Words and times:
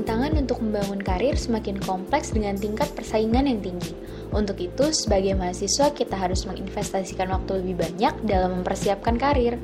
Tantangan 0.00 0.40
untuk 0.40 0.64
membangun 0.64 0.96
karir 0.96 1.36
semakin 1.36 1.76
kompleks 1.76 2.32
dengan 2.32 2.56
tingkat 2.56 2.88
persaingan 2.96 3.44
yang 3.44 3.60
tinggi. 3.60 3.92
Untuk 4.32 4.56
itu, 4.56 4.96
sebagai 4.96 5.36
mahasiswa 5.36 5.92
kita 5.92 6.16
harus 6.16 6.48
menginvestasikan 6.48 7.28
waktu 7.28 7.60
lebih 7.60 7.84
banyak 7.84 8.24
dalam 8.24 8.64
mempersiapkan 8.64 9.20
karir. 9.20 9.60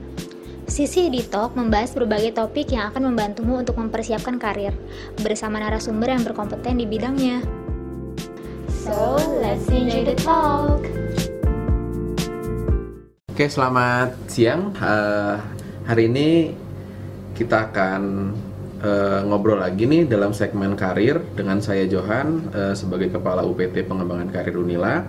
Sisi 0.69 1.08
Editalk 1.08 1.56
membahas 1.56 1.96
berbagai 1.96 2.37
topik 2.37 2.69
yang 2.69 2.92
akan 2.92 3.08
membantumu 3.08 3.56
untuk 3.56 3.80
mempersiapkan 3.80 4.37
karir 4.37 4.76
bersama 5.24 5.56
narasumber 5.56 6.12
yang 6.12 6.21
berkompeten 6.21 6.84
di 6.84 6.84
bidangnya. 6.84 7.40
So, 8.84 9.16
let's 9.40 9.64
enjoy 9.72 10.04
the 10.04 10.21
talk. 10.21 10.84
Oke, 13.32 13.48
selamat 13.48 14.12
siang. 14.28 14.76
Uh, 14.76 15.40
hari 15.88 16.12
ini 16.12 16.52
kita 17.32 17.73
akan 17.73 18.37
uh, 18.87 19.21
ngobrol 19.27 19.59
lagi 19.59 19.85
nih 19.91 20.07
dalam 20.07 20.31
segmen 20.31 20.79
karir 20.79 21.19
dengan 21.35 21.59
saya 21.59 21.83
Johan 21.91 22.47
uh, 22.55 22.75
sebagai 22.79 23.11
Kepala 23.11 23.43
UPT 23.43 23.83
Pengembangan 23.83 24.31
Karir 24.31 24.55
Unila. 24.55 25.03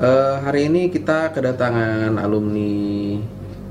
Uh, 0.00 0.40
hari 0.44 0.68
ini 0.68 0.92
kita 0.92 1.32
kedatangan 1.32 2.20
alumni 2.20 3.20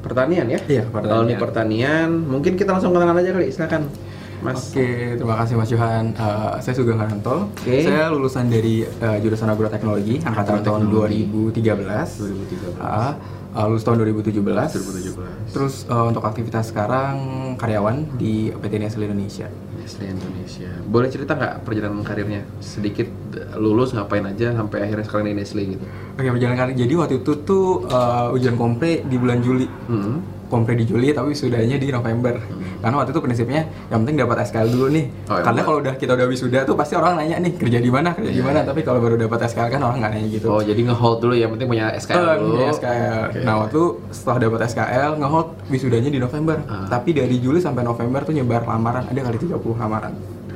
pertanian 0.02 0.46
ya? 0.50 0.60
Iya, 0.66 0.84
pertanian. 0.90 1.18
Alumni 1.18 1.36
pertanian. 1.38 2.10
Mungkin 2.10 2.54
kita 2.58 2.74
langsung 2.74 2.94
kenalan 2.94 3.18
aja 3.22 3.32
kali, 3.34 3.48
silakan. 3.54 3.84
Mas. 4.40 4.72
Oke, 4.72 5.20
terima 5.20 5.36
kasih 5.44 5.54
Mas 5.60 5.70
Johan. 5.70 6.16
Uh, 6.16 6.55
saya 6.64 6.74
Sugeng 6.74 6.96
Haranto. 6.96 7.52
Oke. 7.52 7.84
Saya 7.84 8.08
lulusan 8.08 8.48
dari 8.48 8.88
uh, 8.88 9.18
jurusan 9.20 9.52
agroteknologi 9.52 10.24
angkatan 10.24 10.64
tahun 10.64 10.82
Agroteknologi. 10.88 11.60
2013. 11.60 12.80
2013. 12.80 12.80
Uh, 12.80 13.14
uh, 13.55 13.66
lulus 13.70 13.84
tahun 13.85 14.05
2017. 14.05 14.41
2017. 14.41 15.53
Terus 15.53 15.85
uh, 15.90 16.09
untuk 16.09 16.23
aktivitas 16.26 16.70
sekarang 16.70 17.16
karyawan 17.57 18.05
di 18.17 18.53
PT 18.53 18.73
Nestle 18.77 19.05
Indonesia. 19.09 19.48
Nestle 19.80 20.05
Indonesia. 20.10 20.70
Boleh 20.85 21.10
cerita 21.10 21.34
nggak 21.34 21.65
perjalanan 21.65 22.05
karirnya? 22.05 22.41
Sedikit 22.62 23.09
lulus 23.57 23.93
ngapain 23.96 24.26
aja 24.26 24.54
sampai 24.54 24.85
akhirnya 24.85 25.05
sekarang 25.05 25.26
di 25.32 25.35
Nestle 25.37 25.63
gitu. 25.65 25.85
Oke, 26.18 26.29
perjalanan 26.29 26.57
karir. 26.57 26.76
Jadi 26.77 26.93
waktu 26.98 27.15
itu 27.26 27.32
tuh 27.46 27.90
uh, 27.90 28.35
ujian 28.35 28.55
kompre 28.59 29.01
di 29.05 29.15
bulan 29.18 29.40
Juli. 29.41 29.65
Hmm. 29.65 30.21
Kompre 30.49 30.74
di 30.74 30.81
Juli 30.81 31.13
tapi 31.13 31.37
sudahnya 31.37 31.77
di 31.77 31.93
November. 31.93 32.41
Karena 32.80 32.96
waktu 32.98 33.12
itu 33.12 33.20
prinsipnya 33.20 33.62
yang 33.88 34.02
penting 34.02 34.16
dapat 34.18 34.41
SKL 34.41 34.70
dulu 34.70 34.88
nih. 34.90 35.05
Oh, 35.26 35.35
iya, 35.35 35.44
Karena 35.44 35.62
kalau 35.62 35.77
udah 35.80 35.94
kita 35.94 36.12
udah 36.13 36.26
wisuda 36.26 36.60
tuh 36.63 36.74
pasti 36.74 36.94
orang 36.94 37.13
nanya 37.16 37.38
nih 37.38 37.54
kerja 37.54 37.77
di 37.77 37.88
mana, 37.88 38.10
kerja 38.12 38.27
di 38.27 38.36
Iya, 38.36 38.46
mana. 38.46 38.60
Tapi 38.63 38.82
kalau 38.82 38.99
baru 38.99 39.16
dapat 39.16 39.40
SKL 39.46 39.70
kan 39.70 39.82
orang 39.82 39.98
nggak 39.99 40.12
nanya 40.13 40.27
gitu. 40.30 40.48
Oh, 40.48 40.62
jadi 40.62 40.82
nge-hold 40.82 41.18
dulu 41.20 41.34
yang 41.34 41.52
penting 41.52 41.68
punya 41.68 41.86
SKL 41.94 42.16
Eh, 42.16 42.36
dulu. 42.38 42.54
iya, 42.55 42.68
SKL. 42.71 43.21
Oke. 43.30 43.40
Nah 43.41 43.55
waktu 43.60 43.82
setelah 44.10 44.38
dapat 44.41 44.60
SKL 44.66 45.12
ngehold 45.16 45.48
wisudanya 45.68 46.10
di 46.10 46.18
November. 46.18 46.58
Ah. 46.66 46.88
Tapi 46.88 47.10
dari 47.12 47.36
Juli 47.38 47.60
sampai 47.60 47.84
November 47.84 48.21
tuh 48.21 48.32
nyebar 48.32 48.63
lamaran. 48.63 49.04
Ada 49.05 49.20
kali 49.21 49.38
30 49.41 49.60
lamaran. 49.76 50.14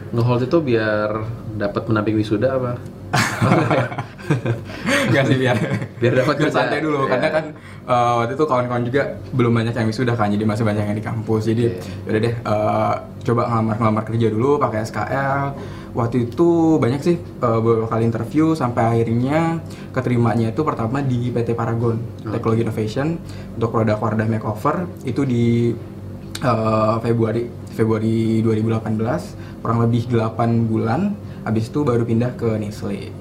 Nge-hold 0.09 0.41
itu 0.43 0.57
biar 0.59 1.09
dapat 1.53 1.81
pendamping 1.83 2.15
wisuda 2.15 2.49
apa? 2.51 2.71
Enggak 5.09 5.23
sih 5.27 5.37
biar 5.37 5.57
Biar 5.99 6.13
dapat 6.17 6.35
biar 6.39 6.51
santai 6.51 6.79
dulu 6.79 7.05
Iya. 7.05 7.09
karena 7.11 7.27
kan 7.29 7.45
eh, 7.85 8.13
waktu 8.17 8.33
itu 8.33 8.45
kawan-kawan 8.47 8.83
juga 8.87 9.01
belum 9.31 9.51
banyak 9.53 9.73
yang 9.75 9.87
wisuda 9.87 10.13
kan 10.15 10.31
jadi 10.31 10.45
masih 10.47 10.63
banyak 10.63 10.83
yang 10.83 10.97
di 10.97 11.03
kampus. 11.03 11.41
Jadi 11.45 11.63
Iya. 11.69 11.73
yaudah 12.07 12.21
deh 12.23 12.33
eh, 12.35 12.93
coba 13.23 13.41
ngelamar-ngelamar 13.47 14.03
kerja 14.03 14.27
dulu 14.27 14.59
pakai 14.59 14.83
SKL 14.83 15.43
waktu 15.93 16.27
itu 16.27 16.49
banyak 16.79 17.01
sih 17.03 17.15
eh, 17.19 17.59
beberapa 17.59 17.87
kali 17.87 18.03
interview 18.07 18.45
sampai 18.53 18.83
akhirnya 18.97 19.59
keterimanya 19.91 20.49
itu 20.49 20.61
pertama 20.63 21.03
di 21.03 21.29
PT 21.29 21.53
Paragon 21.53 21.99
Teknologi 22.23 22.63
Innovation 22.63 23.19
untuk 23.53 23.69
produk 23.71 23.99
Wardah 23.99 24.27
Makeover. 24.27 24.75
Itu 25.03 25.23
di 25.23 25.75
eh, 26.39 26.95
Februari 26.99 27.43
Februari 27.73 28.39
2018 28.45 29.61
kurang 29.65 29.79
lebih 29.81 30.05
8 30.07 30.69
bulan 30.69 31.01
habis 31.47 31.65
itu 31.71 31.79
baru 31.83 32.03
pindah 32.09 32.31
ke 32.39 32.49
Nestle 32.61 33.11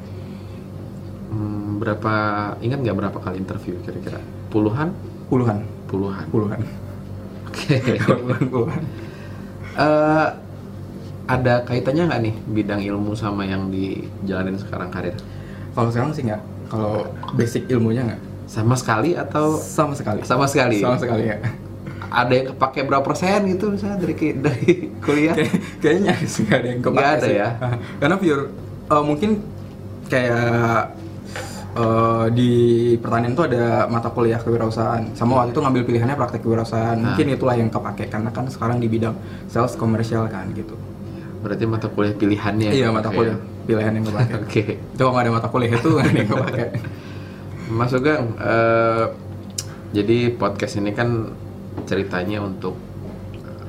Hmm, 1.33 1.81
berapa 1.81 2.15
ingat 2.61 2.79
nggak 2.85 2.97
berapa 2.99 3.19
kali 3.25 3.41
interview 3.41 3.81
kira-kira? 3.81 4.21
Puluhan? 4.53 4.93
puluhan 5.31 5.65
Puluhan. 5.89 6.29
puluhan 6.31 6.61
Oke. 7.49 7.77
puluhan 8.07 8.43
puluhan 8.53 8.83
Eh, 9.73 10.27
ada 11.25 11.55
kaitannya 11.65 12.05
nggak 12.11 12.21
nih 12.29 12.35
bidang 12.45 12.81
ilmu 12.85 13.17
sama 13.17 13.49
yang 13.49 13.73
dijalanin 13.73 14.59
sekarang 14.61 14.93
karir? 14.93 15.17
Kalau 15.73 15.89
sekarang 15.89 16.13
sih 16.13 16.29
nggak. 16.29 16.43
Kalau 16.69 17.09
basic 17.33 17.65
ilmunya 17.73 18.05
nggak. 18.05 18.21
Sama 18.45 18.77
sekali 18.77 19.17
atau 19.17 19.57
Sama 19.57 19.97
sekali. 19.97 20.21
sama 20.21 20.45
sekali? 20.45 20.77
Sama 20.85 20.99
sekali 21.01 21.25
ya. 21.33 21.39
Ada 22.13 22.33
yang 22.35 22.47
kepake 22.53 22.85
berapa 22.85 23.01
persen 23.01 23.49
gitu 23.49 23.73
misalnya 23.73 23.97
dari 23.99 24.15
dari 24.37 24.71
kuliah? 25.01 25.33
Kayak- 25.33 25.57
Kayaknya 25.81 26.13
nggak 26.45 26.53
ada 26.55 26.69
yang 26.69 26.81
kepake 26.81 26.97
Nggak 27.01 27.13
ada 27.17 27.27
sih. 27.27 27.35
ya? 27.35 27.49
Karena 28.01 28.17
pure 28.17 28.43
eh, 28.87 29.03
mungkin 29.03 29.31
kayak 30.07 30.81
eh, 31.73 32.25
di 32.31 32.51
pertanian 32.97 33.33
tuh 33.33 33.45
ada 33.49 33.65
mata 33.87 34.09
kuliah 34.09 34.37
kewirausahaan. 34.37 35.03
Sama 35.13 35.41
waktu 35.41 35.51
itu 35.51 35.61
ngambil 35.61 35.83
pilihannya 35.85 36.15
praktek 36.15 36.41
kewirausahaan. 36.41 36.97
Ah. 36.97 37.05
Mungkin 37.11 37.27
itulah 37.33 37.57
yang 37.57 37.69
kepake 37.69 38.07
karena 38.07 38.29
kan 38.29 38.45
sekarang 38.47 38.77
di 38.77 38.87
bidang 38.87 39.17
sales 39.49 39.73
komersial 39.73 40.29
kan 40.29 40.53
gitu. 40.53 40.77
Berarti 41.41 41.65
mata 41.65 41.89
kuliah 41.89 42.13
pilihannya. 42.13 42.71
Iya 42.71 42.93
mata 42.93 43.09
kuliah 43.09 43.35
pilihan 43.65 43.93
yang 43.95 44.05
kepake. 44.05 44.33
Oke. 44.45 44.63
Itu 44.77 45.01
kalau 45.01 45.13
nggak 45.13 45.25
ada 45.25 45.33
mata 45.33 45.49
kuliah 45.49 45.73
itu 45.73 45.89
nggak 45.89 46.07
ada 46.07 46.19
yang 46.19 46.31
kepake. 46.31 46.65
Mas 47.73 47.89
Sugeng, 47.89 48.37
eh, 48.37 49.05
jadi 49.93 50.19
podcast 50.37 50.77
ini 50.77 50.93
kan 50.93 51.33
ceritanya 51.83 52.41
untuk 52.41 52.77
eh, 53.35 53.67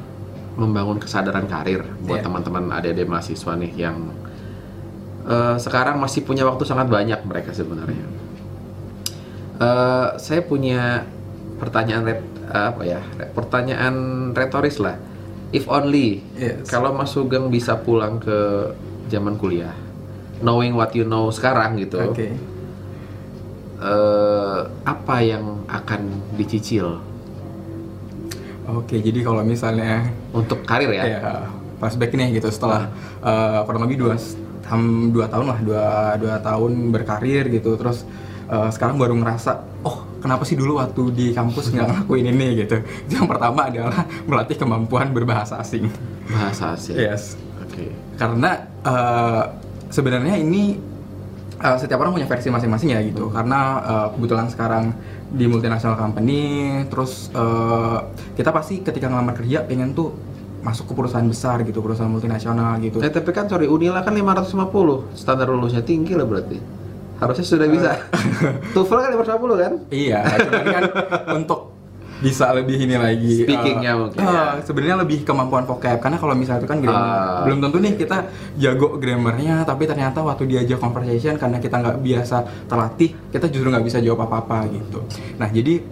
membangun 0.55 0.97
kesadaran 0.97 1.45
karir 1.45 1.81
buat 2.01 2.19
Iya. 2.19 2.25
teman-teman 2.25 2.69
adik-adik 2.71 3.07
mahasiswa 3.07 3.53
nih 3.55 3.71
yang 3.75 3.97
eh, 5.23 5.55
sekarang 5.57 5.97
masih 5.97 6.21
punya 6.21 6.43
waktu 6.43 6.63
sangat 6.63 6.87
banyak 6.87 7.19
mereka 7.23 7.51
sebenarnya. 7.51 8.05
Eh, 9.55 10.07
saya 10.17 10.41
punya 10.41 11.07
pertanyaan 11.57 12.03
ret- 12.03 12.31
apa 12.43 12.83
ya? 12.83 12.99
Pertanyaan 13.31 13.95
retoris 14.31 14.77
lah. 14.77 14.99
If 15.49 15.65
only 15.65 16.19
Yes. 16.33 16.65
kalau 16.65 16.91
Mas 16.91 17.09
Sugeng 17.09 17.47
bisa 17.47 17.77
pulang 17.77 18.17
ke 18.17 18.73
zaman 19.07 19.37
kuliah, 19.37 19.71
knowing 20.41 20.73
what 20.73 20.91
you 20.91 21.05
know 21.05 21.29
sekarang 21.29 21.77
gitu 21.77 22.01
Oke. 22.03 22.33
eh, 23.79 24.59
apa 24.83 25.15
yang 25.19 25.63
akan 25.65 26.01
dicicil 26.35 26.99
Oke, 28.63 28.99
jadi 28.99 29.19
kalau 29.21 29.43
misalnya 29.43 30.07
untuk 30.31 30.63
karir 30.63 30.87
ya? 30.89 31.03
ya 31.03 31.19
flashback 31.77 32.15
nih 32.15 32.39
gitu 32.39 32.47
setelah 32.47 32.87
eh, 33.19 33.59
kurang 33.67 33.83
lebih 33.83 34.07
dua 34.07 34.15
ham 34.63 35.11
dua 35.11 35.27
tahun 35.27 35.45
lah 35.51 35.59
dua 35.59 35.85
dua 36.15 36.35
tahun 36.39 36.71
berkarir 36.95 37.51
gitu 37.51 37.75
terus 37.75 38.07
eh, 38.47 38.69
sekarang 38.71 38.95
baru 38.95 39.19
ngerasa 39.19 39.83
oh 39.83 40.07
kenapa 40.23 40.47
sih 40.47 40.55
dulu 40.55 40.79
waktu 40.79 41.11
di 41.11 41.25
kampus 41.35 41.75
nggak 41.75 41.83
ngelakuin 41.83 42.31
ini 42.31 42.63
gitu 42.63 42.79
Itu 42.79 43.19
yang 43.19 43.27
pertama 43.27 43.67
adalah 43.67 44.07
melatih 44.23 44.55
kemampuan 44.55 45.11
berbahasa 45.11 45.59
asing 45.59 45.91
Bahasa 46.31 46.79
asing. 46.79 46.95
yes 46.95 47.35
Oke. 47.59 47.91
karena 48.15 48.63
eh, 48.87 49.43
sebenarnya 49.91 50.39
ini 50.39 50.79
eh, 51.59 51.75
setiap 51.75 51.99
orang 51.99 52.15
punya 52.15 52.31
versi 52.31 52.47
masing-masing 52.47 52.95
ya 52.95 53.03
gitu 53.03 53.27
karena 53.27 53.59
eh, 53.83 54.07
kebetulan 54.15 54.47
sekarang 54.47 54.95
di 55.33 55.49
multinational 55.49 55.97
company 55.97 56.41
terus 56.87 57.33
eh, 57.33 57.97
kita 58.37 58.53
pasti 58.53 58.79
ketika 58.79 59.09
ngelamar 59.09 59.33
kerja 59.33 59.65
pengen 59.65 59.91
tuh 59.91 60.13
masuk 60.61 60.87
ke 60.87 60.93
perusahaan 60.95 61.25
besar 61.25 61.59
gitu 61.65 61.81
perusahaan 61.81 62.07
multinasional 62.07 62.77
gitu 62.79 63.01
Eh, 63.01 63.09
tapi 63.09 63.33
kan 63.33 63.49
sorry 63.49 63.67
Unila 63.67 63.99
kan 63.99 64.13
550 64.13 65.11
standar 65.11 65.49
lulusnya 65.49 65.83
tinggi 65.83 66.15
lah 66.15 66.23
berarti. 66.23 66.55
Harusnya 67.19 67.45
sudah 67.45 67.67
bisa. 67.67 67.91
TOEFL 68.71 68.99
kan 68.99 69.11
550 69.17 69.59
kan? 69.59 69.73
iya 69.91 70.23
cuman 70.23 70.65
kan 70.69 70.83
untuk 71.41 71.72
bisa 72.23 72.55
lebih 72.55 72.79
ini 72.79 72.95
lagi 72.95 73.43
Speakingnya 73.43 73.91
eh, 73.91 73.99
mungkin 73.99 74.17
eh, 74.17 74.31
ya. 74.31 74.63
sebenarnya 74.63 74.95
lebih 75.03 75.27
kemampuan 75.27 75.67
vocab 75.67 75.99
karena 75.99 76.15
kalau 76.15 76.33
misalnya 76.33 76.63
itu 76.63 76.69
kan 76.71 76.79
grammar 76.79 77.03
Ah. 77.03 77.43
belum 77.43 77.59
tentu 77.59 77.77
nih 77.77 77.93
kita 77.99 78.17
jago 78.55 78.95
grammarnya 78.95 79.67
tapi 79.67 79.83
ternyata 79.83 80.23
waktu 80.23 80.47
diajak 80.47 80.79
conversation 80.79 81.35
karena 81.35 81.59
kita 81.59 81.75
nggak 81.77 81.97
biasa 81.99 82.37
terlatih 82.65 83.11
kita 83.27 83.51
justru 83.51 83.67
nggak 83.67 83.83
bisa 83.83 83.99
jawab 83.99 84.23
apa 84.23 84.35
apa 84.39 84.57
gitu 84.71 85.03
nah 85.35 85.51
jadi 85.51 85.83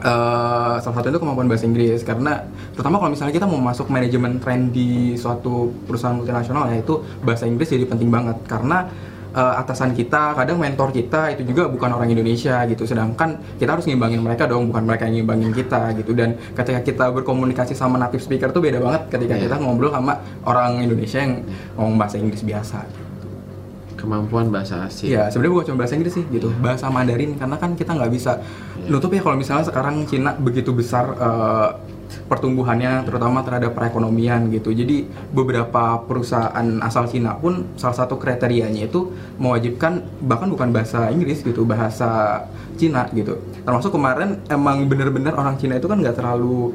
eh, 0.00 0.74
salah 0.78 0.94
satu 0.94 1.08
itu 1.10 1.18
kemampuan 1.18 1.48
bahasa 1.48 1.64
Inggris 1.64 2.00
karena 2.02 2.44
terutama 2.72 3.00
kalau 3.00 3.10
misalnya 3.10 3.34
kita 3.34 3.46
mau 3.46 3.58
masuk 3.58 3.88
manajemen 3.88 4.38
tren 4.38 4.68
di 4.68 5.16
suatu 5.16 5.72
perusahaan 5.84 6.14
multinasional 6.14 6.70
ya 6.70 6.78
itu 6.78 6.94
bahasa 7.20 7.44
Inggris 7.44 7.68
jadi 7.68 7.84
penting 7.84 8.10
banget 8.10 8.36
karena 8.46 8.86
eh, 9.34 9.54
atasan 9.58 9.92
kita, 9.92 10.32
kadang 10.32 10.56
mentor 10.56 10.88
kita 10.88 11.34
itu 11.34 11.42
juga 11.44 11.66
bukan 11.66 11.90
orang 11.92 12.08
Indonesia 12.08 12.62
gitu. 12.64 12.86
Sedangkan 12.86 13.36
kita 13.58 13.74
harus 13.74 13.84
ngimbangin 13.84 14.22
mereka 14.22 14.46
dong, 14.46 14.70
bukan 14.70 14.86
mereka 14.86 15.10
yang 15.10 15.20
ngimbangin 15.20 15.50
kita 15.50 15.90
gitu. 15.98 16.14
Dan 16.14 16.38
ketika 16.54 16.80
kita 16.80 17.04
berkomunikasi 17.10 17.74
sama 17.74 17.98
native 17.98 18.22
speaker 18.22 18.48
tuh 18.48 18.62
beda 18.62 18.78
banget 18.78 19.10
ketika 19.10 19.34
Iya. 19.34 19.42
kita 19.50 19.54
ngobrol 19.58 19.90
sama 19.90 20.16
orang 20.46 20.80
Indonesia 20.80 21.18
yang 21.18 21.42
ngomong 21.74 21.98
bahasa 21.98 22.16
Inggris 22.16 22.40
biasa. 22.40 22.86
Kemampuan 23.94 24.52
bahasa 24.52 24.84
asing. 24.84 25.16
Iya, 25.16 25.32
sebenarnya 25.32 25.52
bukan 25.56 25.66
cuma 25.72 25.78
bahasa 25.80 25.94
Inggris 25.96 26.12
sih 26.12 26.24
gitu, 26.28 26.52
bahasa 26.60 26.92
Mandarin 26.92 27.40
karena 27.40 27.56
kan 27.56 27.72
kita 27.72 27.96
nggak 27.96 28.12
bisa 28.12 28.36
nutup 28.84 29.08
ya 29.08 29.24
kalau 29.24 29.40
misalnya 29.40 29.64
sekarang 29.64 30.04
Cina 30.04 30.36
begitu 30.36 30.76
besar 30.76 31.08
eh, 31.16 31.68
pertumbuhannya 32.26 33.04
terutama 33.04 33.44
terhadap 33.44 33.76
perekonomian 33.76 34.48
gitu. 34.50 34.72
Jadi 34.72 35.08
beberapa 35.30 36.00
perusahaan 36.04 36.66
asal 36.80 37.08
Cina 37.10 37.36
pun 37.36 37.68
salah 37.76 37.96
satu 37.96 38.16
kriterianya 38.16 38.88
itu 38.88 39.12
mewajibkan 39.36 40.04
bahkan 40.24 40.48
bukan 40.48 40.72
bahasa 40.72 41.12
Inggris 41.12 41.44
gitu, 41.44 41.66
bahasa 41.68 42.44
Cina 42.80 43.08
gitu. 43.12 43.38
Termasuk 43.62 43.94
kemarin 43.94 44.40
emang 44.48 44.86
bener-bener 44.88 45.34
orang 45.36 45.60
Cina 45.60 45.76
itu 45.76 45.86
kan 45.86 46.00
nggak 46.00 46.16
terlalu 46.16 46.72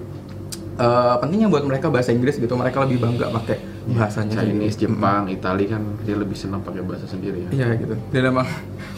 uh, 0.80 1.16
pentingnya 1.20 1.50
buat 1.52 1.66
mereka 1.66 1.92
bahasa 1.92 2.14
Inggris 2.14 2.38
gitu. 2.38 2.54
Mereka 2.54 2.86
lebih 2.86 3.02
bangga 3.02 3.34
pakai 3.34 3.58
bahasanya 3.90 4.46
Chinese, 4.46 4.78
sendiri. 4.78 4.94
Jepang, 4.94 5.24
Itali 5.28 5.66
kan 5.66 5.82
dia 6.06 6.16
lebih 6.16 6.38
senang 6.38 6.62
pakai 6.62 6.86
bahasa 6.86 7.10
sendiri 7.10 7.50
ya. 7.50 7.50
Iya 7.50 7.68
gitu. 7.82 7.96
Dan 8.14 8.24
emang 8.30 8.48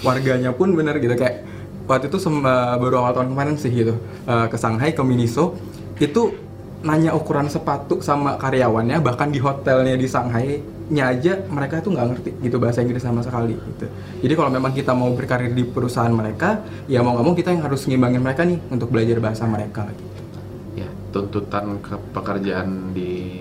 warganya 0.03 0.51
pun 0.51 0.75
bener 0.75 0.99
gitu 0.99 1.15
kayak 1.15 1.47
waktu 1.89 2.07
itu 2.07 2.17
uh, 2.23 2.77
baru 2.77 3.03
awal 3.03 3.11
tahun 3.17 3.29
kemarin 3.33 3.55
sih 3.57 3.71
gitu 3.73 3.97
uh, 4.29 4.47
ke 4.47 4.55
Shanghai 4.55 4.93
ke 4.95 5.01
Miniso 5.03 5.57
itu 6.01 6.33
nanya 6.81 7.13
ukuran 7.13 7.45
sepatu 7.45 8.01
sama 8.01 8.41
karyawannya 8.41 8.97
bahkan 9.05 9.29
di 9.29 9.37
hotelnya 9.37 9.93
di 9.93 10.09
Shanghai 10.09 10.57
nya 10.91 11.07
aja 11.13 11.39
mereka 11.47 11.79
itu 11.79 11.87
nggak 11.87 12.07
ngerti 12.11 12.29
gitu 12.43 12.57
bahasa 12.59 12.83
Inggris 12.83 12.99
sama 12.99 13.23
sekali 13.23 13.55
gitu. 13.55 13.87
Jadi 14.27 14.33
kalau 14.35 14.51
memang 14.51 14.75
kita 14.75 14.91
mau 14.91 15.07
berkarir 15.15 15.55
di 15.55 15.63
perusahaan 15.63 16.11
mereka, 16.11 16.59
ya 16.91 16.99
mau 16.99 17.15
nggak 17.15 17.25
mau 17.25 17.31
kita 17.31 17.55
yang 17.55 17.63
harus 17.63 17.87
ngimbangin 17.87 18.19
mereka 18.19 18.43
nih 18.43 18.59
untuk 18.67 18.91
belajar 18.91 19.23
bahasa 19.23 19.47
mereka 19.47 19.87
gitu. 19.95 20.83
Ya, 20.83 20.89
tuntutan 21.15 21.79
ke 21.79 21.95
pekerjaan 22.11 22.91
di 22.91 23.39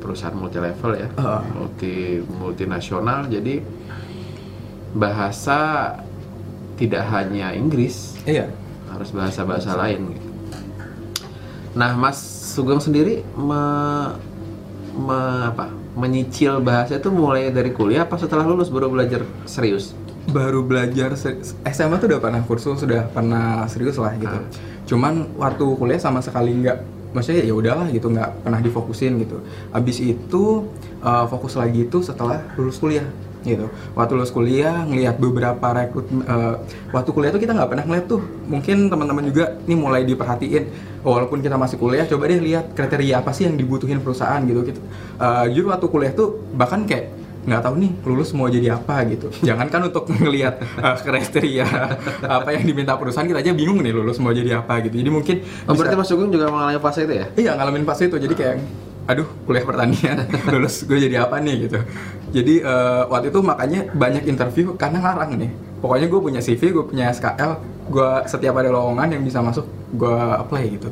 perusahaan 0.00 0.32
multi 0.32 0.56
level 0.56 0.90
ya, 0.96 1.08
Uh. 1.20 1.44
multi 1.52 2.24
multinasional. 2.24 3.28
Jadi 3.28 3.60
bahasa 4.96 5.92
tidak 6.80 7.04
hanya 7.12 7.52
Inggris, 7.52 8.16
Iya. 8.24 8.48
harus 8.88 9.12
bahasa-bahasa 9.12 9.76
lain 9.76 10.16
gitu. 10.16 10.25
Nah, 11.76 11.92
Mas 11.92 12.16
Sugeng 12.50 12.80
sendiri 12.80 13.20
me, 13.36 13.60
me- 14.96 15.44
apa? 15.46 15.68
menyicil 15.92 16.60
bahasa 16.60 16.96
itu 16.96 17.08
mulai 17.08 17.48
dari 17.48 17.72
kuliah 17.72 18.04
apa 18.04 18.16
setelah 18.16 18.44
lulus 18.44 18.68
baru 18.68 18.88
belajar 18.88 19.24
serius? 19.44 19.96
baru 20.26 20.60
belajar 20.60 21.14
se- 21.14 21.40
SMA 21.64 21.96
tuh 21.96 22.10
udah 22.10 22.20
pernah 22.20 22.42
kursus 22.42 22.76
sudah 22.76 23.06
pernah 23.08 23.64
serius 23.64 23.96
lah 23.96 24.12
gitu 24.12 24.28
Ah. 24.28 24.44
cuman 24.84 25.12
waktu 25.36 25.64
kuliah 25.72 25.96
sama 25.96 26.18
sekali 26.18 26.52
nggak 26.52 26.76
maksudnya 27.14 27.40
ya 27.40 27.54
udahlah 27.54 27.86
gitu 27.88 28.10
nggak 28.10 28.42
pernah 28.42 28.58
difokusin 28.58 29.22
gitu 29.22 29.40
abis 29.70 30.02
itu 30.02 30.66
uh, 31.00 31.24
fokus 31.24 31.54
lagi 31.54 31.86
itu 31.86 32.02
setelah 32.02 32.42
lulus 32.56 32.76
kuliah 32.76 33.06
gitu. 33.46 33.66
Waktu 33.94 34.12
lulus 34.12 34.28
kuliah 34.28 34.82
ngelihat 34.82 35.16
beberapa 35.16 35.62
rekrut 35.72 36.04
uh, 36.22 36.58
waktu 36.90 37.10
kuliah 37.10 37.30
tuh 37.30 37.38
kita 37.38 37.54
nggak 37.54 37.70
pernah 37.70 37.84
ngeliat 37.84 38.06
tuh. 38.06 38.18
Mungkin 38.44 38.86
teman-teman 38.86 39.24
juga 39.24 39.56
nih 39.62 39.74
mulai 39.74 40.02
diperhatiin. 40.02 40.64
Walaupun 41.00 41.38
kita 41.38 41.54
masih 41.54 41.76
kuliah 41.76 42.02
coba 42.02 42.26
deh 42.26 42.36
lihat 42.36 42.74
kriteria 42.74 43.22
apa 43.22 43.30
sih 43.30 43.46
yang 43.46 43.54
dibutuhin 43.54 43.98
perusahaan 43.98 44.42
gitu. 44.42 44.60
Gitu 44.64 44.80
Uh, 45.16 45.48
jujur 45.48 45.72
waktu 45.72 45.86
kuliah 45.86 46.12
tuh 46.12 46.44
bahkan 46.52 46.84
kayak 46.84 47.08
nggak 47.42 47.62
tahu 47.62 47.78
nih 47.78 47.88
lulus 48.04 48.34
mau 48.34 48.44
jadi 48.46 48.74
apa 48.74 49.00
gitu. 49.06 49.30
Jangankan 49.40 49.86
untuk 49.86 50.04
ngelihat 50.12 50.60
uh, 50.76 50.98
kriteria 50.98 51.64
apa 52.20 52.48
yang 52.50 52.66
diminta 52.66 52.92
perusahaan 52.92 53.24
kita 53.24 53.38
aja 53.38 53.54
bingung 53.54 53.78
nih 53.80 53.94
lulus 53.94 54.18
mau 54.18 54.28
jadi 54.28 54.60
apa 54.60 54.82
gitu. 54.82 54.98
Jadi 54.98 55.08
mungkin 55.08 55.36
Oh, 55.64 55.72
bisa- 55.72 55.78
berarti 55.78 55.96
Mas 55.96 56.08
Sugeng 56.10 56.28
juga 56.28 56.50
mengalami 56.50 56.76
fase 56.76 57.06
itu 57.06 57.14
ya? 57.14 57.26
iya 57.32 57.50
ngalamin 57.54 57.86
fase 57.86 58.10
itu. 58.10 58.18
Jadi 58.18 58.34
kayak 58.34 58.54
aduh 59.06 59.26
kuliah 59.46 59.62
pertanian 59.62 60.26
lulus 60.52 60.82
gue 60.82 60.98
jadi 60.98 61.22
apa 61.22 61.38
nih? 61.38 61.70
Gitu. 61.70 61.78
Jadi 62.34 62.54
eh, 62.60 63.02
waktu 63.06 63.30
itu 63.30 63.40
makanya 63.40 63.80
banyak 63.94 64.26
interview 64.26 64.74
karena 64.74 64.98
ngarang 65.02 65.38
nih. 65.38 65.50
Pokoknya 65.78 66.06
gue 66.10 66.20
punya 66.20 66.40
CV 66.42 66.74
gue 66.74 66.84
punya 66.84 67.14
SKL 67.14 67.52
gue 67.86 68.10
setiap 68.26 68.58
ada 68.58 68.74
lowongan 68.74 69.14
yang 69.14 69.22
bisa 69.22 69.38
masuk 69.38 69.64
gue 69.94 70.18
apply 70.42 70.64
gitu. 70.74 70.90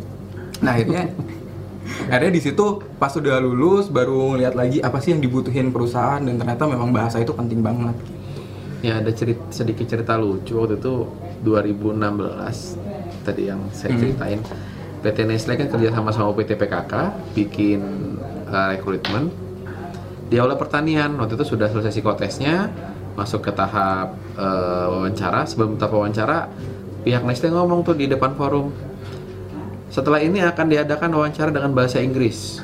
Nah 0.63 0.79
akhirnya 0.79 1.11
akhirnya 2.13 2.33
di 2.33 2.43
situ 2.43 2.65
pas 2.97 3.11
sudah 3.11 3.43
lulus 3.43 3.91
baru 3.91 4.35
ngeliat 4.35 4.55
lagi 4.55 4.79
apa 4.79 5.03
sih 5.03 5.13
yang 5.13 5.21
dibutuhin 5.21 5.75
perusahaan 5.75 6.23
dan 6.23 6.39
ternyata 6.39 6.71
memang 6.71 6.95
bahasa 6.95 7.19
itu 7.19 7.35
penting 7.35 7.61
banget. 7.61 7.99
Gitu. 7.99 8.13
Ya 8.85 9.01
ada 9.01 9.11
cerita, 9.17 9.43
sedikit 9.49 9.89
cerita 9.89 10.15
lucu 10.21 10.55
waktu 10.61 10.77
itu 10.77 11.09
2016 11.43 13.25
tadi 13.25 13.49
yang 13.49 13.61
saya 13.73 13.97
Hmm. 13.97 14.74
PT 15.05 15.29
Nestle 15.29 15.61
kan 15.61 15.69
kerja 15.69 15.93
sama 15.93 16.11
sama 16.17 16.33
PT 16.33 16.57
PKK 16.57 16.93
bikin 17.37 17.81
uh, 18.49 18.73
rekrutmen 18.73 19.29
di 20.33 20.41
aula 20.41 20.57
pertanian 20.57 21.15
waktu 21.21 21.37
itu 21.37 21.55
sudah 21.55 21.69
selesai 21.69 21.93
psikotesnya 21.93 22.73
masuk 23.15 23.47
ke 23.47 23.53
tahap 23.55 24.19
uh, 24.35 24.91
wawancara. 24.91 25.47
Sebelum 25.47 25.79
tahap 25.79 25.95
wawancara 25.95 26.49
pihak 27.07 27.23
Nestle 27.23 27.53
ngomong 27.53 27.85
tuh 27.87 27.95
di 27.95 28.09
depan 28.09 28.35
forum 28.35 28.73
setelah 29.93 30.19
ini 30.19 30.43
akan 30.43 30.67
diadakan 30.67 31.11
wawancara 31.15 31.55
dengan 31.55 31.71
bahasa 31.71 32.03
Inggris. 32.03 32.59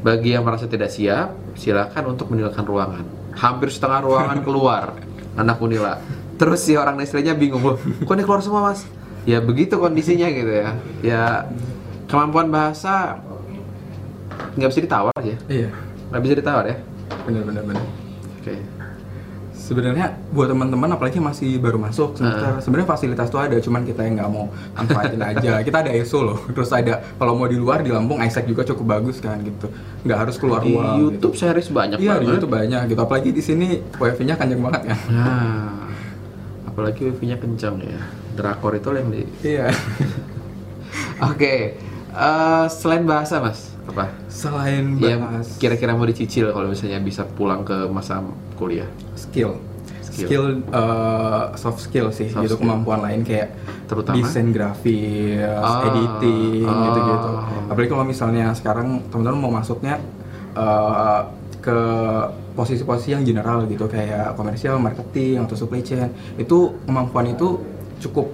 Bagi 0.00 0.38
yang 0.38 0.46
merasa 0.46 0.70
tidak 0.70 0.94
siap 0.94 1.34
silakan 1.58 2.16
untuk 2.16 2.30
meninggalkan 2.30 2.64
ruangan. 2.64 3.04
Hampir 3.36 3.68
setengah 3.68 4.00
ruangan 4.06 4.38
keluar 4.46 4.96
anak 5.40 5.58
Unila. 5.60 6.00
Terus 6.36 6.64
si 6.64 6.78
orang 6.78 6.96
Nestle-nya 6.96 7.36
bingung 7.36 7.64
loh 7.64 7.76
kok 7.80 8.12
ini 8.14 8.22
keluar 8.24 8.40
semua 8.44 8.72
mas 8.72 8.84
ya 9.26 9.38
begitu 9.42 9.74
kondisinya 9.76 10.30
gitu 10.30 10.52
ya. 10.54 10.70
Ya 11.02 11.22
kemampuan 12.06 12.48
bahasa 12.48 13.18
nggak 14.56 14.70
bisa 14.72 14.80
ditawar 14.86 15.20
ya 15.20 15.36
iya. 15.50 15.68
Nggak 16.14 16.22
bisa 16.22 16.34
ditawar 16.38 16.64
ya. 16.70 16.76
Bener 17.26 17.42
bener 17.42 17.62
bener 17.66 17.84
oke. 18.40 18.54
Sebenarnya 19.50 20.14
buat 20.30 20.46
teman-teman 20.46 20.94
apalagi 20.94 21.18
masih 21.18 21.58
baru 21.58 21.74
masuk 21.82 22.14
semester 22.14 22.62
sebenarnya 22.62 22.86
fasilitas 22.86 23.26
tuh 23.26 23.42
ada 23.42 23.58
cuman 23.58 23.82
kita 23.82 24.06
yang 24.06 24.22
nggak 24.22 24.30
mau 24.30 24.46
manfaatin 24.78 25.18
aja. 25.18 25.58
Kita 25.66 25.82
ada 25.82 25.90
ESO 25.90 26.22
loh 26.22 26.38
terus 26.54 26.70
ada 26.70 27.02
kalau 27.18 27.34
mau 27.34 27.50
di 27.50 27.58
luar 27.58 27.82
di 27.82 27.90
Lampung 27.90 28.22
ISEC 28.22 28.46
juga 28.46 28.62
cukup 28.62 28.94
bagus 28.94 29.18
kan 29.18 29.42
gitu. 29.42 29.66
Nggak 30.06 30.18
harus 30.22 30.38
keluar 30.38 30.62
di 30.62 30.70
uang 30.70 31.02
YouTube 31.02 31.34
gitu. 31.34 31.42
series 31.42 31.66
banyak 31.74 31.98
iya 31.98 32.22
di 32.22 32.30
YouTube 32.30 32.54
banyak 32.54 32.94
gitu. 32.94 33.00
Apalagi 33.02 33.34
di 33.34 33.42
sini 33.42 33.82
wifi-nya 33.98 34.38
kenceng 34.38 34.62
banget 34.62 34.82
kan 34.86 34.98
nah 35.10 35.86
apalagi 36.76 37.08
wifi-nya 37.08 37.40
kencang 37.40 37.80
ya 37.82 38.00
drakor 38.36 38.72
itu 38.72 38.88
yang 38.92 39.08
di 39.08 39.22
iya 39.42 39.66
Oke, 41.22 41.80
eh, 42.12 42.64
selain 42.68 43.02
bahasa 43.02 43.40
mas, 43.40 43.72
apa? 43.86 44.12
selain 44.28 45.00
Yang 45.00 45.20
bahas 45.22 45.46
kira-kira 45.56 45.96
mau 45.96 46.04
dicicil 46.04 46.52
kalau 46.52 46.68
misalnya 46.68 47.00
bisa 47.00 47.24
pulang 47.26 47.64
ke 47.64 47.88
masa 47.88 48.20
kuliah. 48.54 48.84
skill 49.14 49.56
Skill. 50.02 50.28
skill 50.28 50.44
eh, 50.66 51.44
soft 51.54 51.80
skill 51.82 52.08
sih 52.10 52.28
Soft 52.28 52.40
gitu 52.42 52.54
skill. 52.54 52.62
kemampuan 52.62 53.00
lain 53.00 53.20
kayak 53.20 53.52
Terutama? 53.86 54.16
desain 54.18 54.48
grafis 54.48 55.40
Oh, 55.40 55.84
editing 55.84 56.64
oh. 56.64 56.84
gitu-gitu 56.84 57.30
apalagi 57.66 57.90
kalau 57.90 58.04
misalnya 58.04 58.46
sekarang 58.52 59.04
teman-teman 59.08 59.38
mau 59.38 59.52
masuknya 59.54 60.00
eh, 60.54 61.20
ke 61.58 61.78
posisi-posisi 62.52 63.12
yang 63.12 63.22
general 63.22 63.64
gitu 63.64 63.84
kayak 63.84 64.32
komersial 64.32 64.78
marketing 64.78 65.42
atau 65.42 65.52
supply 65.54 65.80
chain 65.80 66.08
itu 66.36 66.72
kemampuan 66.86 67.28
itu 67.28 67.60
cukup 68.00 68.26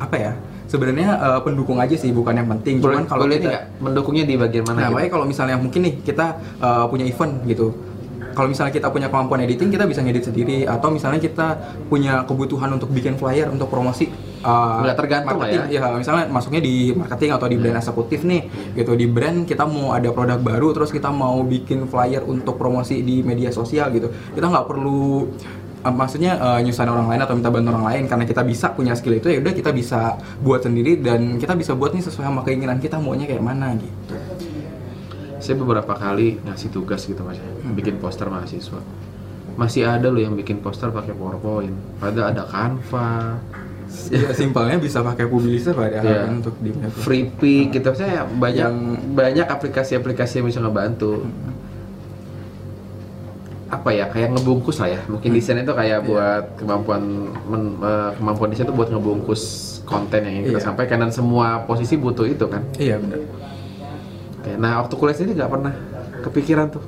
apa 0.00 0.16
ya 0.16 0.32
sebenarnya 0.70 1.08
eh, 1.18 1.40
pendukung 1.42 1.82
aja 1.82 1.98
sih 1.98 2.14
bukan 2.14 2.38
yang 2.38 2.48
penting 2.58 2.78
Boleh, 2.78 3.02
cuman 3.02 3.04
kalau 3.10 3.24
boleh 3.26 3.38
kita 3.42 3.58
mendukungnya 3.82 4.24
di 4.24 4.34
bagian 4.38 4.64
mana? 4.70 4.86
Nah, 4.86 5.02
gitu? 5.02 5.10
kalau 5.18 5.26
misalnya 5.26 5.56
mungkin 5.58 5.80
nih 5.82 5.94
kita 6.06 6.26
uh, 6.62 6.86
punya 6.86 7.04
event 7.10 7.42
gitu. 7.50 7.74
Kalau 8.30 8.46
misalnya 8.46 8.70
kita 8.70 8.86
punya 8.94 9.10
kemampuan 9.10 9.42
editing, 9.42 9.74
kita 9.74 9.90
bisa 9.90 10.06
ngedit 10.06 10.30
sendiri. 10.30 10.62
Atau 10.62 10.94
misalnya 10.94 11.18
kita 11.18 11.58
punya 11.90 12.22
kebutuhan 12.22 12.70
untuk 12.70 12.94
bikin 12.94 13.18
flyer 13.18 13.50
untuk 13.50 13.66
promosi. 13.66 14.06
uh, 14.46 14.86
Nggak 14.86 14.96
tergantung 15.02 15.42
lah 15.42 15.50
marketing. 15.50 15.74
ya. 15.74 15.98
misalnya 15.98 16.24
masuknya 16.30 16.62
di 16.62 16.94
marketing 16.94 17.30
atau 17.34 17.46
di 17.50 17.56
brand 17.58 17.76
eksekutif 17.82 18.22
nih, 18.22 18.46
gitu 18.78 18.94
di 18.94 19.10
brand 19.10 19.42
kita 19.42 19.66
mau 19.66 19.98
ada 19.98 20.14
produk 20.14 20.38
baru, 20.38 20.70
terus 20.70 20.94
kita 20.94 21.10
mau 21.10 21.42
bikin 21.42 21.90
flyer 21.90 22.22
untuk 22.22 22.54
promosi 22.54 23.02
di 23.02 23.26
media 23.26 23.50
sosial 23.50 23.90
gitu. 23.90 24.14
Kita 24.14 24.46
nggak 24.46 24.66
perlu 24.70 25.26
uh, 25.80 25.90
maksudnya 25.90 26.32
uh, 26.34 26.58
nyusahin 26.58 26.88
orang 26.88 27.08
lain 27.08 27.20
atau 27.20 27.34
minta 27.34 27.48
bantuan 27.48 27.74
orang 27.74 27.86
lain 27.88 28.02
karena 28.04 28.24
kita 28.24 28.42
bisa 28.42 28.70
punya 28.70 28.92
skill 28.92 29.14
itu 29.14 29.28
ya 29.28 29.38
udah 29.38 29.52
kita 29.52 29.70
bisa 29.70 30.14
buat 30.38 30.60
sendiri 30.60 30.98
dan 30.98 31.36
kita 31.36 31.52
bisa 31.54 31.72
buat 31.72 31.90
nih 31.90 32.02
sesuai 32.02 32.24
sama 32.24 32.40
keinginan 32.40 32.78
kita 32.78 32.96
maunya 32.96 33.24
kayak 33.24 33.40
mana 33.40 33.74
gitu. 33.74 34.14
Saya 35.40 35.56
beberapa 35.56 35.96
kali 35.96 36.36
ngasih 36.42 36.68
tugas 36.68 37.00
gitu 37.02 37.24
mas, 37.24 37.40
bikin 37.72 37.96
poster 37.96 38.28
mahasiswa. 38.28 38.80
Masih 39.56 39.82
ada 39.82 40.06
loh 40.06 40.20
yang 40.20 40.36
bikin 40.36 40.60
poster 40.60 40.88
pakai 40.88 41.12
PowerPoint. 41.12 41.72
Padahal 41.96 42.32
ada 42.32 42.44
Canva, 42.44 43.40
ya 44.14 44.30
simpelnya 44.30 44.76
bisa 44.76 45.00
pakai 45.00 45.24
Publisher 45.26 45.72
padahal 45.72 46.04
Iya. 46.04 46.20
kan 46.22 46.32
untuk 46.38 46.54
di 46.60 46.70
Free 46.92 47.26
Pick 47.26 47.72
gitu. 47.72 47.88
Saya 47.96 48.28
banyak 48.28 48.68
Yang- 48.68 49.00
banyak 49.16 49.46
aplikasi-aplikasi 49.48 50.40
yang 50.40 50.46
bisa 50.46 50.60
ngebantu. 50.60 51.24
Apa 53.80 53.90
ya 53.90 54.04
kayak 54.06 54.28
ngebungkus 54.30 54.76
lah 54.76 54.88
ya. 54.90 55.00
Mungkin 55.06 55.32
desain 55.32 55.56
itu 55.56 55.72
kayak 55.72 56.04
buat 56.04 56.44
kemampuan 56.54 57.02
men- 57.42 57.80
eh, 57.80 58.10
kemampuan 58.14 58.48
desain 58.48 58.64
itu 58.64 58.72
buat 58.72 58.88
ngebungkus 58.88 59.42
konten 59.82 60.20
yang 60.20 60.34
ingin 60.34 60.44
kita 60.46 60.60
Iya. 60.60 60.66
sampaikan 60.66 60.98
dan 60.98 61.10
semua 61.10 61.64
posisi 61.64 61.96
butuh 61.96 62.24
itu 62.24 62.44
kan. 62.44 62.60
iya 62.76 62.94
benar 62.94 63.24
Oke, 64.36 64.52
Nah 64.54 64.78
waktu 64.78 64.94
kuliah 64.94 65.12
sendiri 65.12 65.34
nggak 65.34 65.50
pernah 65.50 65.72
kepikiran 66.20 66.66
tuh. 66.70 66.84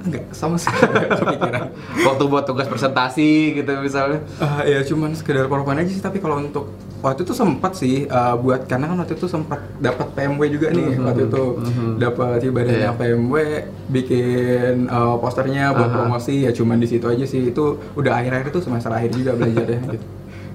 enggak 0.00 0.30
sama 0.30 0.54
sekali 0.54 0.94
kepikiran 1.16 1.74
Waktu 2.00 2.22
buat 2.24 2.44
tugas 2.44 2.66
presentasi 2.66 3.30
gitu 3.56 3.70
misalnya. 3.78 4.22
Ah, 4.36 4.62
ya 4.62 4.82
cuman 4.82 5.10
sekedar 5.10 5.46
powerpoint 5.46 5.78
aja 5.78 5.88
sih 5.88 5.98
tapi 5.98 6.18
kalau 6.18 6.38
untuk 6.38 6.70
waktu 6.98 7.22
itu 7.22 7.30
sempat 7.30 7.72
sih 7.72 8.04
uh, 8.04 8.34
buat 8.34 8.66
karena 8.66 8.86
kan 8.86 8.98
waktu 8.98 9.14
itu 9.14 9.26
sempat 9.26 9.62
dapat 9.78 10.10
PMW 10.12 10.42
juga 10.48 10.66
nih 10.68 10.86
Mhm, 10.92 11.04
waktu 11.04 11.22
itu 11.24 11.44
mhm. 11.56 11.90
dapat 11.96 12.38
ibadahnya 12.42 12.90
Iya. 12.90 12.98
PMW 12.98 13.34
bikin 13.88 14.74
uh, 14.86 15.14
posternya 15.16 15.70
buat 15.70 15.86
Aha. 15.86 15.96
promosi 15.96 16.42
ya 16.42 16.50
cuman 16.50 16.76
di 16.76 16.86
situ 16.86 17.04
aja 17.04 17.22
sih 17.22 17.48
itu 17.48 17.64
udah 17.94 18.12
akhir-akhir 18.14 18.50
itu 18.50 18.60
semester 18.60 18.90
akhir 18.90 19.10
juga 19.12 19.32
belajarnya 19.32 19.80
gitu 19.94 20.06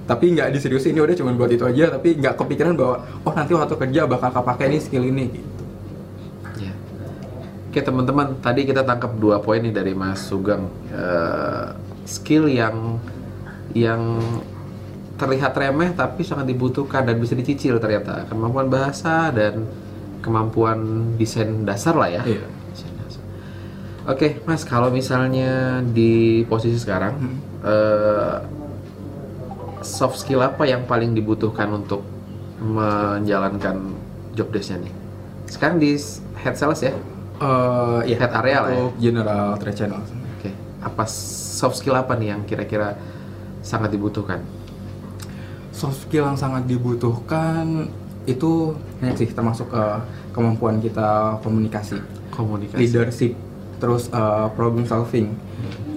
tapi 0.04 0.24
nggak 0.30 0.52
diseriusin 0.52 0.92
ini 0.92 1.00
udah 1.00 1.16
cuman 1.16 1.32
buat 1.34 1.48
itu 1.48 1.64
aja 1.64 1.88
tapi 1.90 2.12
nggak 2.14 2.36
kepikiran 2.36 2.76
bahwa 2.76 2.96
oh 3.18 3.32
nanti 3.32 3.52
waktu 3.52 3.74
kerja 3.74 4.00
bakal 4.04 4.28
kepake 4.30 4.64
nih 4.68 4.80
skill 4.80 5.02
ini 5.02 5.24
gitu 5.30 5.50
Ya. 6.56 6.70
Oke 7.66 7.80
teman-teman, 7.80 8.38
tadi 8.38 8.62
kita 8.62 8.84
tangkap 8.84 9.16
dua 9.16 9.40
poin 9.40 9.58
nih 9.58 9.72
dari 9.72 9.90
Mas 9.92 10.22
Sugeng. 10.22 10.70
Eh, 10.86 11.66
skill 12.04 12.46
yang 12.46 13.02
yang 13.72 14.20
terlihat 15.14 15.54
remeh 15.54 15.94
tapi 15.94 16.26
sangat 16.26 16.50
dibutuhkan 16.50 17.06
dan 17.06 17.16
bisa 17.18 17.34
dicicil 17.34 17.78
ternyata. 17.78 18.26
Kemampuan 18.26 18.66
bahasa 18.66 19.30
dan 19.30 19.66
kemampuan 20.20 20.78
desain 21.16 21.62
dasar 21.62 21.94
lah 21.94 22.10
ya. 22.10 22.22
Iya. 22.24 22.44
Oke, 24.04 24.36
Mas, 24.44 24.68
kalau 24.68 24.92
misalnya 24.92 25.80
di 25.80 26.44
posisi 26.44 26.76
sekarang 26.76 27.16
Hmm. 27.16 27.36
eh, 27.64 28.36
soft 29.80 30.20
skill 30.20 30.44
apa 30.44 30.68
yang 30.68 30.84
paling 30.84 31.16
dibutuhkan 31.16 31.72
untuk 31.72 32.04
menjalankan 32.60 33.96
job 34.32 34.52
desk-nya 34.52 34.84
nih? 34.84 34.92
Sekarang 35.48 35.80
di 35.80 35.96
head 36.36 36.52
sales 36.52 36.84
ya? 36.84 36.92
Eh, 37.40 38.00
ya 38.12 38.16
Head 38.20 38.32
area 38.44 38.58
lah 38.60 38.70
ya? 38.70 38.84
general 39.00 39.46
trade 39.56 39.74
channel 39.74 40.00
Oke, 40.38 40.52
apa 40.80 41.02
soft 41.08 41.80
skill 41.80 41.96
apa 41.96 42.12
nih 42.14 42.36
yang 42.36 42.44
kira-kira 42.44 43.00
sangat 43.60 43.88
dibutuhkan? 43.90 44.44
Soft 45.74 46.06
skill 46.06 46.30
yang 46.30 46.38
sangat 46.38 46.70
dibutuhkan 46.70 47.90
itu 48.24 48.72
banyak 49.02 49.16
sih 49.20 49.28
termasuk 49.34 49.68
eh, 49.74 49.98
kemampuan 50.32 50.80
kita 50.80 51.36
komunikasi, 51.44 52.00
Komunikasi. 52.32 52.80
leadership, 52.80 53.32
terus 53.82 54.08
eh, 54.08 54.46
problem 54.54 54.86
solving, 54.88 55.34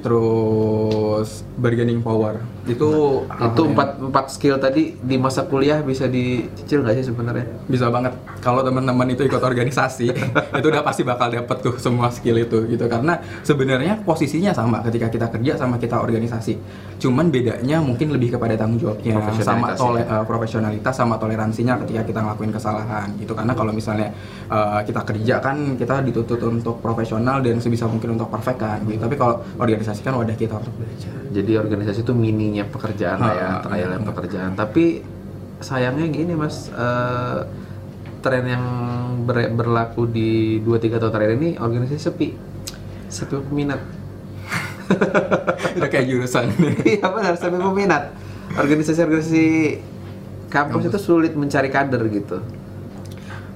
terus 0.04 1.46
bargaining 1.56 2.02
power. 2.04 2.42
Itu 2.68 3.24
Itu 3.26 3.62
yang 3.64 3.72
empat 3.74 3.90
empat 4.00 4.26
skill 4.30 4.56
tadi 4.60 4.94
di 5.00 5.16
masa 5.16 5.44
kuliah 5.44 5.80
bisa 5.80 6.06
dicicil 6.06 6.84
nggak 6.84 6.96
sih 7.00 7.06
sebenarnya? 7.08 7.46
bisa 7.66 7.88
banget. 7.88 8.14
Kalau 8.40 8.62
teman-teman 8.62 9.08
itu 9.10 9.24
ikut 9.24 9.40
organisasi 9.40 10.08
itu 10.60 10.68
udah 10.68 10.84
pasti 10.84 11.02
bakal 11.02 11.32
dapet 11.32 11.58
tuh 11.60 11.76
semua 11.80 12.12
skill 12.12 12.38
itu 12.38 12.68
gitu. 12.68 12.86
Karena 12.86 13.18
sebenarnya 13.42 14.04
posisinya 14.04 14.52
sama 14.52 14.84
ketika 14.84 15.08
kita 15.08 15.28
kerja 15.32 15.56
sama 15.56 15.76
kita 15.78 16.00
organisasi. 16.00 16.60
Cuman 16.98 17.30
bedanya 17.30 17.78
mungkin 17.80 18.10
lebih 18.10 18.36
kepada 18.36 18.58
tanggung 18.58 18.82
jawabnya 18.82 19.22
sama 19.40 19.74
tole- 19.74 20.02
ya. 20.04 20.22
eh, 20.22 20.24
profesionalitas 20.26 20.94
sama 20.94 21.16
toleransinya 21.16 21.78
ketika 21.86 22.02
kita 22.04 22.20
ngelakuin 22.24 22.52
kesalahan 22.52 23.08
gitu. 23.18 23.34
Karena 23.38 23.54
kalau 23.54 23.72
misalnya 23.72 24.12
eh, 24.50 24.80
kita 24.84 25.02
kerja 25.06 25.36
kan 25.40 25.78
kita 25.78 26.02
dituntut 26.02 26.42
untuk 26.42 26.82
profesional 26.82 27.40
dan 27.44 27.62
sebisa 27.62 27.86
mungkin 27.86 28.18
untuk 28.18 28.28
perfect 28.28 28.60
kan 28.60 28.80
gitu. 28.88 28.98
Tapi 28.98 29.16
kalau 29.16 29.44
organisasi 29.58 30.02
kan 30.02 30.18
wadah 30.18 30.34
kita 30.34 30.58
untuk 30.58 30.74
belajar. 30.74 31.14
Jadi 31.28 31.52
organisasi 31.54 32.02
itu 32.02 32.14
mininya 32.16 32.57
pekerjaan 32.66 33.20
lah 33.22 33.34
ya, 33.36 33.50
trial 33.62 33.90
iya. 33.94 34.00
pekerjaan. 34.02 34.52
Tapi 34.58 35.04
sayangnya 35.62 36.06
gini 36.10 36.34
mas, 36.34 36.74
eh, 36.74 37.40
tren 38.22 38.46
yang 38.46 38.66
ber- 39.26 39.54
berlaku 39.54 40.10
di 40.10 40.62
2-3 40.66 40.98
tahun 40.98 41.12
terakhir 41.14 41.34
ini 41.38 41.50
organisasi 41.62 42.02
sepi, 42.02 42.34
sepi 43.12 43.38
peminat. 43.46 43.82
udah 45.78 45.90
kayak 45.92 46.08
jurusan 46.08 46.48
Iya 46.98 47.12
benar, 47.12 47.34
sepi 47.36 47.58
peminat. 47.60 48.04
Organisasi-organisasi 48.56 49.46
kampus 50.48 50.88
itu 50.88 51.00
sulit 51.00 51.36
mencari 51.36 51.68
kader 51.68 52.02
gitu. 52.10 52.40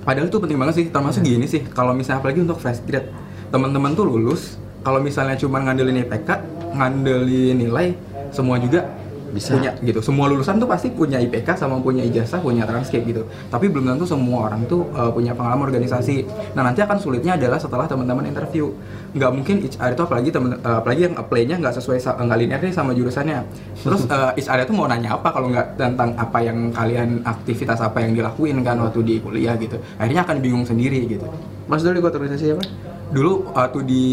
Padahal 0.01 0.27
itu 0.27 0.37
penting 0.41 0.57
banget 0.57 0.75
sih, 0.81 0.85
termasuk 0.89 1.21
gini 1.21 1.45
sih, 1.45 1.61
kalau 1.71 1.93
misalnya 1.93 2.25
apalagi 2.25 2.41
untuk 2.41 2.57
fresh 2.57 2.81
grad, 2.83 3.05
teman-teman 3.53 3.93
tuh 3.93 4.09
lulus, 4.09 4.57
kalau 4.81 4.97
misalnya 4.97 5.37
cuma 5.37 5.61
ngandelin 5.61 6.01
IPK, 6.01 6.29
ngandelin 6.73 7.55
nilai, 7.61 7.93
semua 8.31 8.57
juga 8.57 8.87
Bisa. 9.31 9.55
punya 9.55 9.71
gitu. 9.79 9.99
Semua 10.03 10.27
lulusan 10.27 10.59
tuh 10.59 10.67
pasti 10.67 10.91
punya 10.91 11.15
IPK 11.23 11.55
sama 11.55 11.79
punya 11.79 12.03
ijazah, 12.03 12.43
punya 12.43 12.67
transkrip 12.67 13.07
gitu. 13.07 13.23
Tapi 13.47 13.71
belum 13.71 13.95
tentu 13.95 14.03
semua 14.03 14.51
orang 14.51 14.67
tuh 14.67 14.91
uh, 14.91 15.07
punya 15.11 15.31
pengalaman 15.31 15.71
organisasi. 15.71 16.27
Nah 16.51 16.67
nanti 16.67 16.83
akan 16.83 16.99
sulitnya 16.99 17.39
adalah 17.39 17.55
setelah 17.55 17.87
teman-teman 17.87 18.27
interview. 18.27 18.75
Nggak 19.15 19.31
mungkin 19.31 19.55
HR 19.63 19.91
itu 19.95 20.03
apalagi 20.03 20.29
temen, 20.35 20.59
uh, 20.59 20.83
apalagi 20.83 21.01
yang 21.07 21.15
apply-nya 21.15 21.55
nggak 21.63 21.75
sesuai 21.79 21.97
nggak 22.03 22.39
linear 22.43 22.59
nih 22.59 22.75
sama 22.75 22.91
jurusannya. 22.91 23.39
Terus 23.79 24.03
uh, 24.11 24.35
HR 24.35 24.67
itu 24.67 24.73
mau 24.75 24.87
nanya 24.91 25.15
apa 25.15 25.31
kalau 25.31 25.47
nggak 25.47 25.79
tentang 25.79 26.11
apa 26.19 26.37
yang 26.43 26.57
kalian 26.75 27.23
aktivitas 27.23 27.79
apa 27.79 28.03
yang 28.03 28.11
dilakuin 28.11 28.59
kan 28.67 28.83
waktu 28.83 28.99
di 28.99 29.15
kuliah 29.23 29.55
gitu. 29.55 29.79
Akhirnya 29.95 30.27
akan 30.27 30.43
bingung 30.43 30.67
sendiri 30.67 31.07
gitu. 31.07 31.23
Mas 31.71 31.87
dulu 31.87 32.03
ikut 32.03 32.11
organisasi 32.11 32.51
apa? 32.51 32.63
Dulu 33.11 33.51
waktu 33.51 33.79
di 33.83 34.05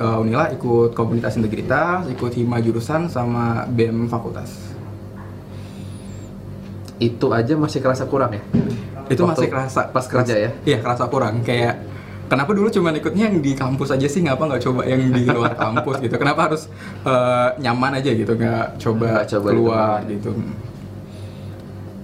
uh, 0.00 0.24
Unila 0.24 0.48
ikut 0.48 0.96
komunitas 0.96 1.36
integritas, 1.36 2.08
ikut 2.08 2.32
hima 2.32 2.56
jurusan 2.64 3.04
sama 3.12 3.68
BEM 3.68 4.08
fakultas. 4.08 4.72
Itu 6.96 7.36
aja 7.36 7.52
masih 7.56 7.84
kerasa 7.84 8.08
kurang 8.08 8.32
ya? 8.32 8.42
Itu 9.12 9.28
Waktu 9.28 9.44
masih 9.44 9.48
kerasa 9.52 9.80
pas 9.92 10.04
kerja 10.08 10.34
ya? 10.36 10.50
Iya, 10.64 10.78
kerasa 10.80 11.04
kurang 11.12 11.44
kayak 11.44 11.90
Kenapa 12.30 12.54
dulu 12.54 12.70
cuma 12.70 12.94
ikutnya 12.94 13.26
yang 13.26 13.42
di 13.42 13.58
kampus 13.58 13.90
aja 13.90 14.06
sih, 14.06 14.22
ngapa 14.22 14.46
nggak 14.46 14.62
coba 14.62 14.86
yang 14.86 15.02
di 15.10 15.26
luar 15.26 15.50
kampus 15.50 15.98
gitu? 15.98 16.14
Kenapa 16.14 16.46
harus 16.46 16.70
uh, 17.02 17.58
nyaman 17.58 17.98
aja 17.98 18.14
gitu, 18.14 18.38
nggak 18.38 18.78
coba, 18.78 19.06
Nggak 19.18 19.26
coba 19.34 19.48
keluar 19.50 19.98
gitu? 20.06 20.30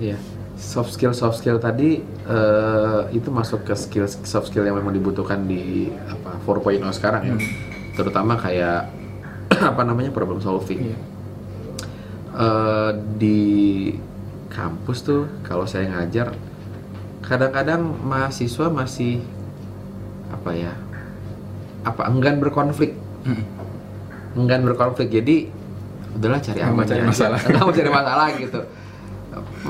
Iya. 0.02 0.18
Soft 0.56 0.96
skill 0.96 1.12
soft 1.12 1.36
skill 1.36 1.60
tadi 1.60 2.00
eh, 2.02 3.00
itu 3.12 3.28
masuk 3.28 3.62
ke 3.62 3.76
skill 3.76 4.08
soft 4.08 4.48
skill 4.48 4.64
yang 4.64 4.80
memang 4.80 4.96
dibutuhkan 4.96 5.44
di 5.44 5.92
apa 6.08 6.40
4.0 6.42 6.80
sekarang 6.96 7.22
ya. 7.28 7.36
Terutama 7.92 8.40
kayak 8.40 8.88
apa 9.76 9.82
namanya 9.84 10.08
problem 10.10 10.40
solving. 10.40 10.90
Iya. 10.92 10.98
Eh, 12.36 12.90
di 13.16 13.40
kampus 14.48 15.04
tuh 15.04 15.28
kalau 15.44 15.64
saya 15.64 15.88
ngajar 15.88 16.32
kadang-kadang 17.20 17.80
mahasiswa 18.00 18.68
masih 18.68 19.20
apa 20.28 20.50
ya 20.52 20.72
apa 21.82 22.08
enggan 22.08 22.40
berkonflik 22.40 22.96
Hmm. 23.26 23.42
enggan 24.38 24.62
berkonflik 24.62 25.10
jadi 25.10 25.50
udahlah 26.14 26.38
cari 26.38 26.60
aman 26.62 26.86
cari 26.86 27.02
masalah. 27.02 27.42
nggak 27.42 27.58
mau 27.58 27.74
cari 27.74 27.90
masalah 27.90 28.26
gitu 28.38 28.60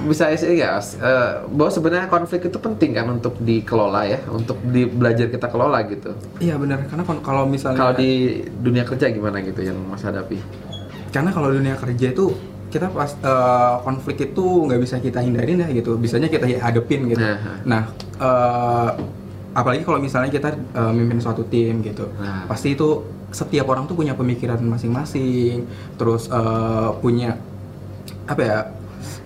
bisa 0.05 0.29
ya. 0.33 0.77
Eh, 0.79 1.33
bahwa 1.49 1.71
sebenarnya 1.73 2.09
konflik 2.13 2.53
itu 2.53 2.59
penting 2.61 2.93
kan 2.93 3.07
untuk 3.09 3.39
dikelola 3.41 4.05
ya. 4.05 4.19
Untuk 4.29 4.61
di, 4.69 4.85
belajar 4.85 5.33
kita 5.33 5.49
kelola 5.49 5.81
gitu. 5.89 6.13
Iya 6.43 6.61
benar, 6.61 6.85
karena 6.91 7.05
kalau 7.25 7.49
misalnya 7.49 7.79
kalau 7.81 7.95
di 7.97 8.43
dunia 8.61 8.85
kerja 8.85 9.09
gimana 9.09 9.41
gitu 9.41 9.65
yang 9.65 9.79
mas 9.89 10.05
hadapi? 10.05 10.39
Karena 11.15 11.33
kalau 11.33 11.49
dunia 11.49 11.79
kerja 11.81 12.13
itu 12.13 12.37
kita 12.69 12.93
pas 12.93 13.15
eh, 13.17 13.75
konflik 13.87 14.17
itu 14.33 14.45
nggak 14.69 14.81
bisa 14.83 14.97
kita 15.01 15.25
hindarin 15.25 15.65
ya 15.65 15.69
gitu. 15.73 15.97
Bisanya 15.97 16.29
kita 16.29 16.45
hadepin 16.61 17.09
gitu. 17.09 17.23
Nah. 17.23 17.39
nah 17.65 17.83
eh, 18.21 18.91
apalagi 19.57 19.83
kalau 19.89 20.03
misalnya 20.03 20.29
kita 20.29 20.53
eh, 20.53 20.93
mimpin 20.93 21.23
suatu 21.23 21.47
tim 21.49 21.81
gitu. 21.81 22.11
Nah. 22.21 22.45
pasti 22.45 22.77
itu 22.77 23.07
setiap 23.33 23.69
orang 23.69 23.89
tuh 23.89 23.97
punya 23.97 24.13
pemikiran 24.13 24.61
masing-masing. 24.61 25.65
Terus 25.97 26.29
eh, 26.29 26.91
punya 27.01 27.39
apa 28.27 28.43
ya 28.43 28.59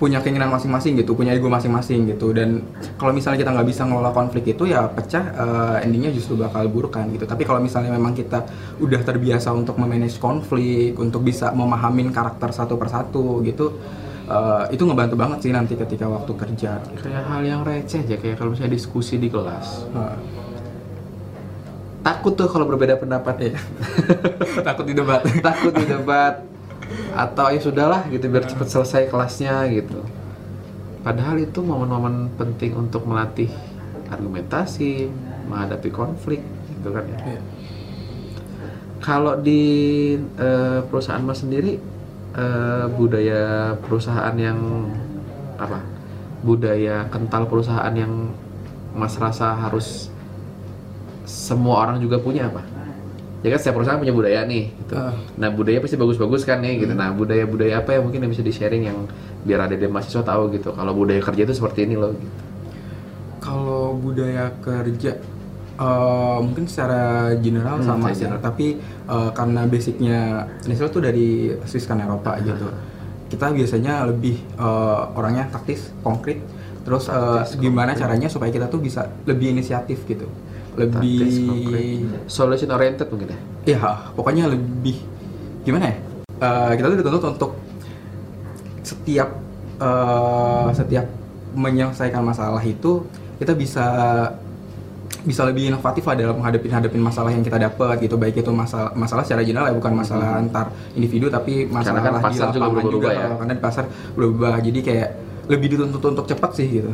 punya 0.00 0.25
keinginan 0.25 0.49
masing-masing 0.49 0.96
gitu 0.96 1.12
punya 1.12 1.37
ego 1.37 1.52
masing-masing 1.52 2.08
gitu. 2.16 2.32
Dan 2.32 2.64
kalau 2.96 3.12
misalnya 3.12 3.44
kita 3.44 3.50
nggak 3.52 3.68
bisa 3.68 3.82
ngelola 3.84 4.10
konflik 4.16 4.56
itu 4.56 4.64
ya 4.64 4.88
pecah 4.88 5.25
eh, 5.32 5.84
endingnya 5.84 6.12
justru 6.16 6.40
bakal 6.40 6.64
buruk 6.72 6.96
kan 6.96 7.08
gitu. 7.12 7.28
Tapi 7.28 7.44
kalau 7.44 7.60
misalnya 7.60 7.92
memang 7.92 8.16
kita 8.16 8.49
udah 8.80 9.00
terbiasa 9.04 9.52
untuk 9.52 9.76
memanage 9.76 10.16
konflik 10.16 10.96
untuk 10.96 11.20
bisa 11.20 11.52
memahamin 11.52 12.12
karakter 12.12 12.49
satu 12.52 12.80
persatu 12.80 13.44
gitu 13.44 13.76
eh, 14.25 14.64
itu 14.72 14.82
ngebantu 14.88 15.14
banget 15.20 15.38
sih 15.44 15.52
nanti 15.52 15.76
ketika 15.76 16.08
waktu 16.08 16.32
kerja. 16.32 16.80
Gitu. 16.80 17.04
kayak 17.04 17.25
hal 17.28 17.40
yang 17.44 17.60
receh 17.60 18.00
aja 18.00 18.16
kayak 18.16 18.40
kalau 18.40 18.56
misalnya 18.56 18.72
diskusi 18.72 19.20
di 19.20 19.28
kelas. 19.28 19.90
Nah, 19.92 20.16
takut 22.00 22.32
tuh 22.32 22.49
kalau 22.49 22.64
berbeda 22.64 22.96
pendapat 22.96 23.52
iya. 23.52 23.60
takut 24.68 24.88
di 24.88 24.94
debat. 24.96 25.20
Takut 25.44 25.72
di 25.76 25.84
debat 25.84 26.50
atau 27.14 27.50
ya 27.50 27.61
sudahlah 27.61 28.06
gitu 28.11 28.26
biar 28.30 28.47
cepat 28.47 28.68
selesai 28.70 29.11
kelasnya 29.11 29.66
gitu. 29.70 30.02
Padahal 31.00 31.40
itu 31.40 31.64
momen-momen 31.64 32.28
penting 32.37 32.76
untuk 32.76 33.09
melatih 33.09 33.49
argumentasi 34.11 35.09
menghadapi 35.49 35.90
konflik 35.90 36.42
gitu 36.78 36.88
kan 36.92 37.04
ya. 37.06 37.18
Iya. 37.37 37.42
kalau 39.00 39.35
di 39.40 39.62
eh, 40.20 40.80
perusahaan 40.85 41.25
mas 41.25 41.40
sendiri 41.40 41.80
eh, 42.37 42.85
budaya 42.92 43.75
perusahaan 43.80 44.37
yang 44.37 44.90
apa? 45.56 45.80
Budaya 46.44 47.09
kental 47.09 47.49
perusahaan 47.49 47.92
yang 47.97 48.32
mas 48.92 49.16
rasa 49.16 49.56
harus 49.56 50.12
semua 51.25 51.87
orang 51.87 52.02
juga 52.02 52.18
punya 52.18 52.50
apa 52.50 52.69
ya 53.40 53.49
kan 53.49 53.59
setiap 53.59 53.80
perusahaan 53.80 53.97
punya 53.97 54.12
budaya 54.12 54.44
nih 54.44 54.68
gitu. 54.70 54.94
Ah. 54.94 55.16
nah 55.35 55.49
budaya 55.49 55.80
pasti 55.80 55.97
bagus-bagus 55.97 56.44
kan 56.44 56.61
nih 56.61 56.85
gitu 56.85 56.92
nah 56.92 57.09
budaya 57.11 57.44
budaya 57.44 57.80
apa 57.80 57.97
yang 57.97 58.02
mungkin 58.04 58.20
yang 58.20 58.32
bisa 58.32 58.44
di 58.44 58.52
sharing 58.52 58.85
yang 58.85 58.99
biar 59.42 59.64
ada 59.64 59.75
mahasiswa 59.88 60.20
tahu 60.20 60.52
gitu 60.52 60.70
kalau 60.73 60.92
budaya 60.92 61.20
kerja 61.20 61.42
itu 61.44 61.54
seperti 61.56 61.88
ini 61.88 61.97
loh 61.97 62.12
gitu. 62.12 62.28
Kalau 63.40 63.97
budaya 63.97 64.52
kerja 64.61 65.16
eh, 65.80 66.38
mungkin 66.44 66.68
secara 66.68 67.32
general 67.40 67.80
Hmm, 67.80 67.88
sama 67.88 68.12
general. 68.12 68.37
tapi 68.38 68.76
eh, 69.09 69.30
karena 69.32 69.64
basicnya 69.64 70.18
Nestle 70.68 70.92
tuh 70.92 71.00
dari 71.00 71.56
Swiss 71.64 71.88
kan 71.88 71.97
Eropa 71.99 72.37
gitu. 72.40 72.68
Kita 73.30 73.49
biasanya 73.49 74.04
lebih 74.04 74.37
eh, 74.61 75.00
orangnya 75.16 75.49
taktis, 75.49 75.88
konkret. 76.04 76.44
Terus 76.85 77.09
eh, 77.09 77.16
Taktis, 77.16 77.56
gimana 77.56 77.97
konkret. 77.97 78.00
caranya 78.04 78.28
supaya 78.28 78.52
kita 78.52 78.68
tuh 78.68 78.80
bisa 78.80 79.09
lebih 79.25 79.56
inisiatif 79.56 80.04
gitu, 80.04 80.28
lebih 80.78 82.06
solution 82.30 82.70
oriented 82.70 83.08
mungkin 83.10 83.34
ya? 83.34 83.38
Ya 83.76 83.80
pokoknya 84.14 84.46
lebih 84.50 85.02
gimana 85.66 85.90
ya? 85.90 85.96
Eh, 86.40 86.72
kita 86.78 86.86
tuh 86.88 86.98
dituntut 86.98 87.24
untuk 87.36 87.52
setiap 88.80 89.28
eh, 89.80 90.68
setiap 90.72 91.06
menyelesaikan 91.52 92.22
masalah 92.22 92.62
itu 92.62 93.04
kita 93.42 93.52
bisa 93.56 93.86
bisa 95.20 95.44
lebih 95.44 95.68
inovatif 95.68 96.00
lah 96.08 96.16
dalam 96.16 96.40
menghadapi 96.40 96.68
hadapin 96.72 97.02
masalah 97.04 97.28
yang 97.28 97.44
kita 97.44 97.60
dapat 97.60 98.00
gitu. 98.00 98.16
Baik 98.16 98.40
itu 98.40 98.52
masalah 98.54 98.96
masalah 98.96 99.20
secara 99.26 99.44
general 99.44 99.68
ya 99.68 99.74
bukan 99.76 99.92
masalah 99.92 100.40
antar 100.40 100.72
individu 100.96 101.28
tapi 101.28 101.68
masalah 101.68 102.00
kan 102.00 102.16
di 102.16 102.24
pasar 102.24 102.46
juga 102.56 102.60
lapangan 102.64 102.84
berubah-ubah 102.88 103.12
ya. 103.12 103.36
karena 103.36 103.52
di 103.52 103.62
pasar 103.62 103.84
berubah. 104.16 104.54
Jadi 104.64 104.80
kayak 104.80 105.08
lebih 105.50 105.76
dituntut 105.76 106.02
untuk 106.16 106.24
cepat 106.24 106.50
sih 106.56 106.66
gitu. 106.80 106.92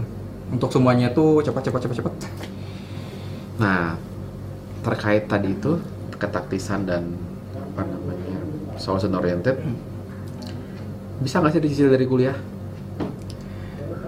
Untuk 0.50 0.70
semuanya 0.74 1.14
tuh 1.14 1.42
cepat 1.46 1.70
cepat 1.70 1.80
cepat 1.86 1.96
cepat 2.02 2.14
Nah, 3.56 3.96
terkait 4.82 5.24
tadi 5.24 5.52
itu 5.52 5.80
ketaktisan 6.12 6.84
dan 6.84 7.02
apa 7.54 7.82
namanya 7.82 8.38
solution 8.76 9.12
oriented, 9.12 9.56
bisa 11.18 11.40
nggak 11.40 11.52
sih 11.52 11.62
dicicil 11.62 11.88
dari 11.88 12.04
kuliah 12.04 12.36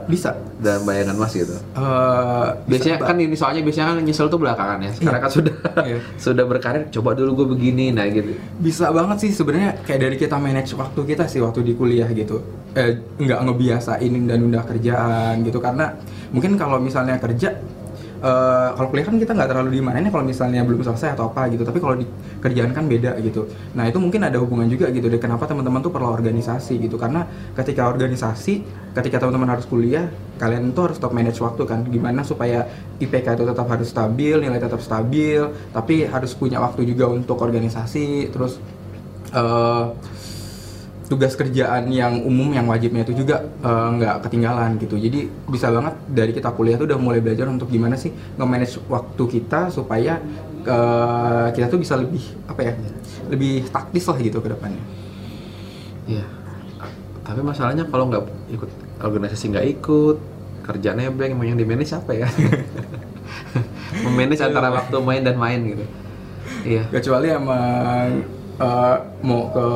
bisa 0.09 0.33
dan 0.57 0.89
bayangan 0.89 1.21
mas 1.21 1.37
gitu? 1.37 1.53
Eh, 1.53 1.61
bisa, 1.77 2.65
Biasanya 2.65 2.97
Mbak. 2.97 3.09
kan 3.13 3.17
ini 3.21 3.37
soalnya 3.37 3.61
biasanya 3.61 3.87
kan 3.93 3.97
nyesel 4.01 4.27
tuh 4.27 4.41
belakangan 4.41 4.81
ya. 4.81 4.91
Sekarang 4.91 5.21
kan 5.21 5.29
sudah 5.31 5.55
Iya. 5.85 5.99
sudah 6.17 6.45
berkarir, 6.49 6.83
coba 6.89 7.13
dulu 7.13 7.45
gue 7.45 7.47
begini, 7.53 7.93
nah 7.93 8.09
gitu. 8.09 8.33
bisa 8.57 8.89
banget 8.89 9.21
sih 9.21 9.31
sebenarnya 9.31 9.77
kayak 9.85 10.01
dari 10.01 10.17
kita 10.17 10.41
manage 10.41 10.73
waktu 10.73 11.01
kita 11.05 11.29
sih 11.29 11.45
waktu 11.45 11.61
di 11.61 11.77
kuliah 11.77 12.09
gitu 12.09 12.41
eh, 12.73 12.97
nggak 13.15 13.41
ngebiasain 13.45 14.13
dan 14.25 14.39
udah 14.43 14.63
kerjaan 14.65 15.45
gitu 15.45 15.61
karena 15.61 15.93
mungkin 16.33 16.57
kalau 16.57 16.81
misalnya 16.81 17.21
kerja 17.21 17.61
eh, 18.19 18.69
kalau 18.75 18.89
kuliah 18.91 19.07
kan 19.07 19.17
kita 19.17 19.33
nggak 19.35 19.49
terlalu 19.51 19.71
dimarahin 19.79 20.07
ya 20.07 20.13
kalau 20.13 20.27
misalnya 20.27 20.61
belum 20.67 20.83
selesai 20.83 21.15
atau 21.15 21.31
apa 21.31 21.49
gitu. 21.53 21.63
Tapi 21.63 21.79
kalau 21.79 21.95
di 21.99 22.07
kerjaan 22.43 22.71
kan 22.75 22.85
beda 22.87 23.19
gitu. 23.23 23.47
Nah 23.79 23.87
itu 23.87 23.99
mungkin 24.03 24.27
ada 24.27 24.39
hubungan 24.43 24.67
juga 24.67 24.91
gitu 24.91 25.07
deh 25.07 25.21
kenapa 25.23 25.47
teman-teman 25.47 25.81
tuh 25.81 25.93
perlu 25.95 26.11
organisasi 26.11 26.79
gitu. 26.83 26.99
Karena 26.99 27.27
ketika 27.55 27.87
organisasi 27.87 28.63
ketika 28.95 29.23
teman-teman 29.23 29.55
harus 29.55 29.67
kuliah 29.67 30.11
kalian 30.43 30.75
tuh 30.75 30.91
harus 30.91 30.99
top 30.99 31.15
manage 31.15 31.39
waktu 31.39 31.63
kan. 31.65 31.87
Gimana 31.87 32.27
supaya 32.27 32.67
IPK 32.99 33.39
itu 33.39 33.45
tetap 33.47 33.67
harus 33.71 33.89
stabil 33.91 34.37
nilai 34.39 34.59
tetap 34.59 34.83
stabil 34.83 35.43
tapi 35.71 36.07
harus 36.07 36.35
punya 36.35 36.59
waktu 36.59 36.85
juga 36.85 37.09
untuk 37.09 37.39
organisasi. 37.39 38.35
Terus 38.35 38.59
eh, 39.33 39.85
tugas 41.09 41.33
kerjaan 41.35 41.89
yang 41.89 42.21
umum 42.21 42.53
yang 42.53 42.69
wajibnya 42.69 43.03
itu 43.03 43.25
juga 43.25 43.41
eh, 43.43 43.89
nggak 43.97 44.29
ketinggalan 44.29 44.77
gitu 44.77 45.01
jadi 45.01 45.29
bisa 45.49 45.73
banget 45.73 45.95
dari 46.07 46.33
kita 46.37 46.53
kuliah 46.53 46.77
tuh 46.77 46.85
udah 46.85 47.01
mulai 47.01 47.25
belajar 47.25 47.49
untuk 47.49 47.73
gimana 47.73 47.97
sih 47.97 48.13
nge-manage 48.37 48.85
waktu 48.87 49.23
kita 49.25 49.73
supaya 49.73 50.21
eh, 50.69 51.47
kita 51.57 51.67
tuh 51.73 51.81
bisa 51.81 51.97
lebih 51.97 52.23
apa 52.45 52.61
ya 52.61 52.73
lebih 53.33 53.67
taktis 53.73 54.05
lah 54.05 54.17
gitu 54.21 54.39
ke 54.45 54.53
depannya 54.53 54.99
Iya. 56.09 56.25
Tapi 57.21 57.41
masalahnya 57.45 57.85
kalau 57.93 58.09
nggak 58.09 58.25
ikut 58.57 58.71
organisasi 59.05 59.53
nggak 59.53 59.67
ikut, 59.79 60.17
kerja 60.65 60.97
nebeng, 60.97 61.37
emang 61.37 61.53
yang 61.53 61.61
di 61.61 61.69
manage 61.69 61.93
apa 61.93 62.17
ya? 62.17 62.29
Memanage 64.05 64.41
antara 64.41 64.73
waktu 64.73 64.97
main 65.05 65.21
dan 65.21 65.37
main 65.37 65.61
gitu. 65.69 65.85
Iya. 66.59 66.85
kecuali 66.91 67.29
emang 67.31 68.25
eh, 68.59 68.97
mau 69.21 69.43
ke 69.53 69.69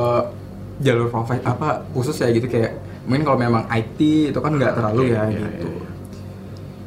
jalur 0.83 1.07
profit 1.07 1.39
apa 1.41 1.87
khusus 1.89 2.13
ya 2.15 2.27
gitu 2.29 2.45
kayak 2.45 2.75
mungkin 3.03 3.23
kalau 3.23 3.39
memang 3.39 3.63
IT 3.67 3.99
itu 4.29 4.39
kan 4.39 4.51
nggak 4.51 4.75
terlalu 4.75 5.11
ya 5.11 5.23
Iya, 5.23 5.31
gitu 5.31 5.67
iya, 5.67 5.79
iya. 5.81 5.89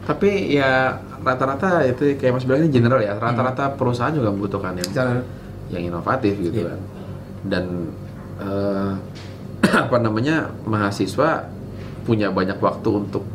Tapi 0.06 0.30
ya 0.54 0.70
rata-rata 1.18 1.82
itu 1.82 2.14
kayak 2.14 2.32
Mas 2.32 2.46
bilang 2.46 2.62
ini 2.62 2.70
general 2.70 3.02
ya. 3.02 3.18
Rata-rata 3.18 3.74
perusahaan 3.74 4.14
juga 4.14 4.30
membutuhkan 4.30 4.78
yang 4.78 4.86
Cara- 4.92 5.26
yang 5.66 5.82
inovatif 5.84 6.38
gitu 6.38 6.62
Iya. 6.62 6.70
kan. 6.70 6.80
Dan 7.42 7.64
eh, 8.38 8.90
apa 9.88 9.96
namanya 9.98 10.52
mahasiswa 10.62 11.50
punya 12.06 12.30
banyak 12.30 12.54
waktu 12.56 12.86
untuk 12.92 13.26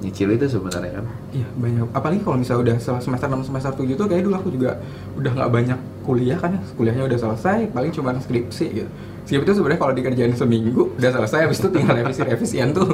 nyicil 0.00 0.30
itu 0.30 0.46
sebenarnya 0.48 1.02
kan. 1.02 1.06
Iya 1.34 1.48
banyak. 1.52 1.86
Apalagi 1.90 2.20
kalau 2.22 2.38
misalnya 2.38 2.62
udah 2.62 2.76
semester 2.78 3.26
6 3.26 3.50
semester 3.50 3.72
7 3.74 3.98
tuh 3.98 4.06
kayak 4.06 4.22
dulu 4.22 4.34
aku 4.36 4.48
juga 4.48 4.78
udah 5.12 5.30
nggak 5.34 5.50
banyak 5.50 5.78
kuliah 6.06 6.38
kan 6.38 6.54
ya. 6.54 6.60
Kuliahnya 6.72 7.04
udah 7.04 7.18
selesai, 7.18 7.68
paling 7.68 7.90
cuma 7.90 8.14
skripsi 8.14 8.66
gitu. 8.72 8.90
Skripsi 9.24 9.46
itu 9.46 9.52
sebenarnya 9.54 9.78
kalau 9.78 9.94
dikerjain 9.94 10.34
seminggu 10.34 10.90
udah 10.98 11.10
selesai, 11.12 11.46
habis 11.46 11.58
itu 11.62 11.68
tinggal 11.70 11.94
revisi-revisian 11.96 12.74
tuh. 12.74 12.88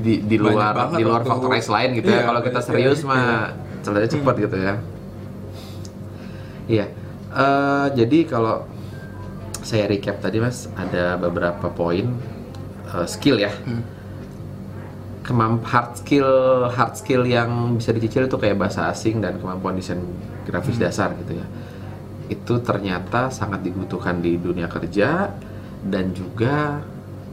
di 0.00 0.24
di 0.24 0.40
luar 0.40 0.72
banget 0.72 0.96
di 0.96 1.04
luar 1.04 1.20
faktorize 1.20 1.68
lain 1.68 1.90
gitu 2.00 2.08
Iya, 2.08 2.24
ya. 2.24 2.24
Kalau 2.24 2.40
kita 2.40 2.56
iya, 2.56 2.64
serius 2.64 3.00
iya. 3.04 3.08
mah 3.12 3.24
selesai 3.84 4.08
cepat 4.16 4.34
gitu 4.40 4.56
ya. 4.56 4.74
Iya. 6.64 6.86
Eh, 7.30 7.86
jadi 7.94 8.18
kalau 8.24 8.64
saya 9.60 9.84
recap 9.86 10.18
tadi 10.18 10.40
Mas 10.40 10.72
ada 10.72 11.20
beberapa 11.20 11.68
poin 11.68 12.16
eh, 12.88 13.06
skill 13.06 13.38
ya. 13.38 13.52
Hmm. 13.52 13.84
Kemamp 15.20 15.62
hard 15.68 16.00
skill 16.00 16.30
hard 16.72 16.96
skill 16.96 17.22
yang 17.28 17.76
bisa 17.76 17.92
dicicil 17.92 18.24
itu 18.24 18.36
kayak 18.40 18.56
bahasa 18.56 18.88
asing 18.88 19.20
dan 19.20 19.36
kemampuan 19.36 19.76
desain 19.76 20.00
grafis 20.48 20.80
Hmm. 20.80 20.88
dasar 20.88 21.12
gitu 21.20 21.36
ya. 21.36 21.46
Itu 22.30 22.62
ternyata 22.62 23.28
sangat 23.28 23.60
dibutuhkan 23.60 24.22
di 24.22 24.38
dunia 24.38 24.70
kerja 24.70 25.34
dan 25.82 26.14
juga 26.14 26.78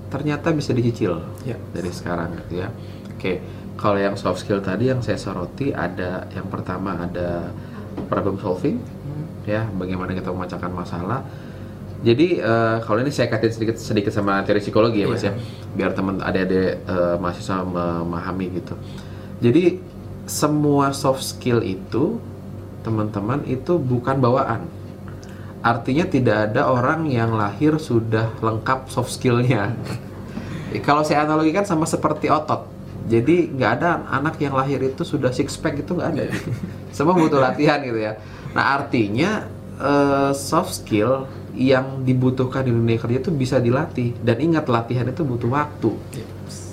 ternyata 0.09 0.49
bisa 0.51 0.71
dicicil 0.71 1.19
Ya. 1.45 1.55
dari 1.71 1.91
sekarang 1.93 2.33
gitu 2.41 2.65
ya. 2.65 2.73
Oke, 3.13 3.43
kalau 3.77 3.99
yang 3.99 4.17
soft 4.17 4.41
skill 4.41 4.57
tadi 4.59 4.89
yang 4.89 5.05
saya 5.05 5.15
soroti 5.15 5.69
ada 5.69 6.25
yang 6.33 6.49
pertama 6.49 6.97
ada 6.97 7.53
problem 8.09 8.39
solving 8.39 8.81
ya, 9.45 9.69
bagaimana 9.69 10.11
kita 10.11 10.33
memecahkan 10.33 10.71
masalah. 10.71 11.21
Jadi 11.97 12.37
eh, 12.37 12.77
kalau 12.85 13.01
ini 13.01 13.09
saya 13.09 13.25
kaitin 13.27 13.49
sedikit 13.51 13.75
sedikit 13.75 14.13
sama 14.13 14.41
teori 14.45 14.61
psikologi 14.61 15.01
ya 15.01 15.07
Mas 15.09 15.21
Iya. 15.21 15.33
ya, 15.33 15.33
biar 15.73 15.91
teman 15.93 16.21
adik-adik 16.21 16.85
eh, 16.85 17.15
mahasiswa 17.17 17.65
memahami 17.65 18.45
gitu. 18.53 18.73
Jadi 19.41 19.81
semua 20.25 20.93
soft 20.93 21.21
skill 21.21 21.59
itu 21.61 22.21
teman-teman 22.81 23.43
itu 23.45 23.75
bukan 23.75 24.17
bawaan. 24.17 24.61
Artinya 25.65 26.05
tidak 26.05 26.51
ada 26.51 26.69
orang 26.69 27.09
yang 27.09 27.33
lahir 27.33 27.75
sudah 27.81 28.33
lengkap 28.39 28.87
soft 28.87 29.13
skillnya. 29.17 29.73
Kalau 30.87 31.01
saya 31.01 31.25
analogikan 31.25 31.65
sama 31.65 31.89
seperti 31.89 32.29
otot. 32.29 32.69
Jadi 33.07 33.55
nggak 33.55 33.71
ada 33.79 34.03
anak 34.11 34.35
yang 34.43 34.51
lahir 34.51 34.83
itu 34.83 35.07
sudah 35.07 35.31
six 35.31 35.55
pack 35.55 35.79
itu 35.79 35.95
nggak 35.95 36.09
ada. 36.11 36.23
Semua 36.95 37.15
butuh 37.15 37.39
latihan 37.39 37.79
gitu 37.79 37.97
ya. 37.97 38.19
Nah 38.51 38.75
artinya 38.75 39.47
eh, 39.79 40.31
soft 40.35 40.83
skill 40.83 41.23
yang 41.57 42.05
dibutuhkan 42.05 42.61
di 42.61 42.71
dunia 42.75 43.01
kerja 43.01 43.17
itu 43.23 43.31
bisa 43.33 43.57
dilatih 43.57 44.13
dan 44.21 44.37
ingat 44.37 44.69
latihan 44.69 45.07
itu 45.09 45.23
butuh 45.25 45.49
waktu. 45.49 45.91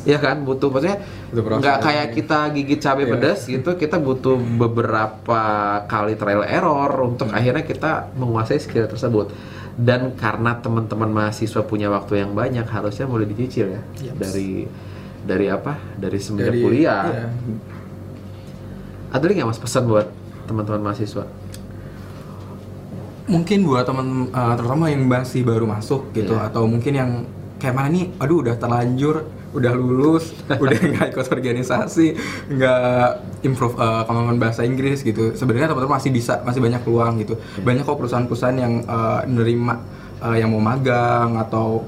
Ya 0.04 0.16
kan 0.16 0.44
butuh 0.44 0.68
maksudnya 0.68 1.00
nggak 1.32 1.78
kayak 1.80 2.06
kita 2.12 2.38
gigit 2.52 2.76
cabai 2.78 3.04
Iya. 3.04 3.12
pedas 3.12 3.40
gitu 3.44 3.70
kita 3.74 3.96
butuh 3.96 4.36
beberapa 4.36 5.40
kali 5.84 6.14
trial 6.14 6.44
error 6.44 6.92
untuk 7.02 7.28
Hmm. 7.28 7.36
akhirnya 7.36 7.62
kita 7.62 8.12
menguasai 8.14 8.58
skill 8.58 8.84
tersebut 8.84 9.32
dan 9.74 10.12
karena 10.14 10.54
teman-teman 10.56 11.08
mahasiswa 11.08 11.62
punya 11.62 11.88
waktu 11.88 12.20
yang 12.20 12.30
banyak 12.32 12.62
harusnya 12.64 13.04
mulai 13.04 13.24
dicicil 13.24 13.72
ya 13.72 13.82
Yaps. 14.04 14.20
dari 14.20 14.68
dari 15.20 15.46
apa 15.48 15.80
dari 15.94 16.18
semenjak 16.18 16.52
Dari- 16.52 16.62
kuliah 16.62 17.04
iya. 17.06 17.26
ada 19.10 19.22
lagi 19.22 19.34
nggak 19.34 19.48
mas 19.48 19.58
pesan 19.58 19.84
buat 19.84 20.06
teman-teman 20.44 20.84
mahasiswa 20.84 21.24
Mungkin 23.24 23.64
buat 23.64 23.88
teman 23.88 24.28
eh, 24.28 24.54
terutama 24.54 24.84
yang 24.86 25.08
masih 25.08 25.42
baru 25.42 25.64
masuk 25.64 26.12
gitu 26.12 26.36
Iya. 26.36 26.52
atau 26.52 26.68
mungkin 26.68 26.92
yang 26.92 27.10
kayak 27.56 27.72
mana 27.72 27.88
nih, 27.88 28.12
aduh 28.20 28.44
udah 28.44 28.52
terlanjur, 28.54 29.24
udah 29.54 29.72
lulus, 29.72 30.34
udah 30.62 30.78
nggak 30.78 31.06
ikut 31.14 31.26
organisasi, 31.30 32.06
nggak 32.50 33.08
improve 33.46 33.78
eh, 33.78 34.02
kemampuan 34.04 34.38
bahasa 34.42 34.66
Inggris 34.66 35.06
gitu. 35.06 35.32
Sebenarnya 35.38 35.70
teman-teman 35.70 35.96
masih 35.96 36.10
bisa, 36.10 36.42
masih 36.42 36.60
banyak 36.60 36.82
peluang 36.82 37.22
gitu. 37.22 37.38
Banyak 37.62 37.86
kok 37.86 37.96
perusahaan-perusahaan 37.96 38.58
yang 38.58 38.82
eh, 38.82 39.20
nerima 39.30 39.78
eh, 40.20 40.42
yang 40.42 40.50
mau 40.50 40.60
magang 40.60 41.38
atau 41.38 41.86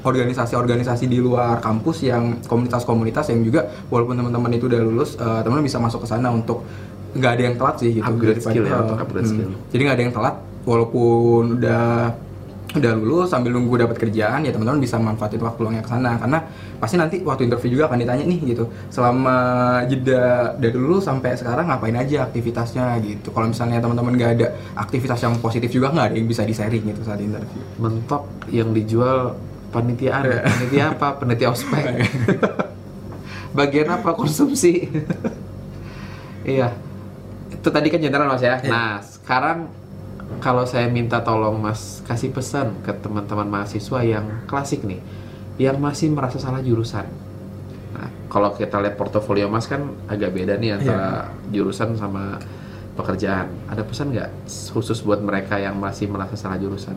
organisasi-organisasi 0.00 1.04
di 1.12 1.20
luar 1.20 1.60
kampus 1.60 2.08
yang 2.08 2.40
komunitas-komunitas 2.48 3.28
yang 3.36 3.44
juga 3.44 3.68
walaupun 3.92 4.16
teman-teman 4.16 4.56
itu 4.56 4.64
udah 4.70 4.80
lulus, 4.80 5.18
eh, 5.18 5.40
teman-teman 5.44 5.66
bisa 5.66 5.82
masuk 5.82 6.06
ke 6.06 6.08
sana 6.08 6.32
untuk 6.32 6.64
nggak 7.10 7.32
ada 7.36 7.42
yang 7.42 7.56
telat 7.58 7.76
sih 7.82 7.90
gitu 7.98 8.06
Upgrade 8.06 8.42
skill 8.42 8.64
ya, 8.70 8.76
untuk 8.86 8.98
upgrade 9.02 9.26
hmm, 9.26 9.34
skill. 9.34 9.50
jadi 9.74 9.80
nggak 9.82 9.96
ada 9.98 10.04
yang 10.06 10.14
telat 10.14 10.36
walaupun 10.62 11.42
udah 11.58 12.14
udah 12.70 12.92
lulus 12.94 13.34
sambil 13.34 13.50
nunggu 13.50 13.82
dapat 13.82 13.98
kerjaan 13.98 14.46
ya 14.46 14.54
teman-teman 14.54 14.78
bisa 14.78 14.94
manfaatin 14.94 15.42
waktu 15.42 15.58
luangnya 15.58 15.82
ke 15.82 15.90
sana. 15.90 16.14
Karena 16.22 16.38
pasti 16.78 16.94
nanti 16.94 17.16
waktu 17.20 17.50
interview 17.50 17.74
juga 17.74 17.90
akan 17.90 17.98
ditanya 17.98 18.24
nih 18.24 18.38
gitu. 18.54 18.64
Selama 18.88 19.36
jeda 19.90 20.54
dari 20.54 20.70
dulu 20.70 21.02
sampai 21.02 21.34
sekarang 21.34 21.66
ngapain 21.66 21.98
aja 21.98 22.30
aktivitasnya 22.30 23.02
gitu. 23.02 23.34
Kalau 23.34 23.50
misalnya 23.50 23.82
teman-teman 23.82 24.14
nggak 24.14 24.32
ada 24.38 24.46
aktivitas 24.78 25.18
yang 25.18 25.34
positif 25.42 25.66
juga 25.68 25.90
nggak 25.90 26.06
ada 26.10 26.16
yang 26.16 26.28
bisa 26.30 26.46
di 26.46 26.54
sharing 26.54 26.84
gitu 26.86 27.02
saat 27.02 27.18
interview. 27.18 27.62
Mentok 27.82 28.22
yang 28.54 28.70
dijual 28.70 29.34
panitiaan 29.70 30.22
Iya. 30.26 30.42
panitia 30.46 30.84
apa? 30.94 31.08
Panitia 31.18 31.48
ospek. 31.50 31.84
Bagian 33.58 33.88
apa 33.90 34.14
konsumsi? 34.14 34.72
Iya. 36.40 36.72
Itu 37.52 37.68
tadi 37.68 37.92
kan 37.92 38.00
general 38.00 38.32
mas 38.32 38.40
ya? 38.40 38.56
Iya. 38.64 38.70
nah 38.72 38.90
sekarang 39.04 39.68
kalau 40.38 40.62
saya 40.62 40.86
minta 40.86 41.18
tolong 41.26 41.58
mas 41.58 42.06
kasih 42.06 42.30
pesan 42.30 42.78
ke 42.86 42.94
teman-teman 43.02 43.50
mahasiswa 43.50 44.00
yang 44.06 44.46
klasik 44.46 44.86
nih 44.86 45.02
yang 45.58 45.76
masih 45.82 46.14
merasa 46.14 46.38
salah 46.38 46.62
jurusan. 46.62 47.04
Nah 47.92 48.08
kalau 48.30 48.54
kita 48.54 48.78
lihat 48.78 48.94
portofolio 48.94 49.50
mas 49.50 49.66
kan 49.66 49.90
agak 50.06 50.30
beda 50.30 50.56
nih 50.56 50.78
antara 50.78 51.34
jurusan 51.50 51.98
sama 51.98 52.38
pekerjaan. 52.94 53.50
Ada 53.66 53.82
pesan 53.82 54.14
nggak 54.14 54.30
khusus 54.46 55.02
buat 55.02 55.18
mereka 55.18 55.58
yang 55.58 55.74
masih 55.76 56.06
merasa 56.06 56.38
salah 56.38 56.56
jurusan 56.56 56.94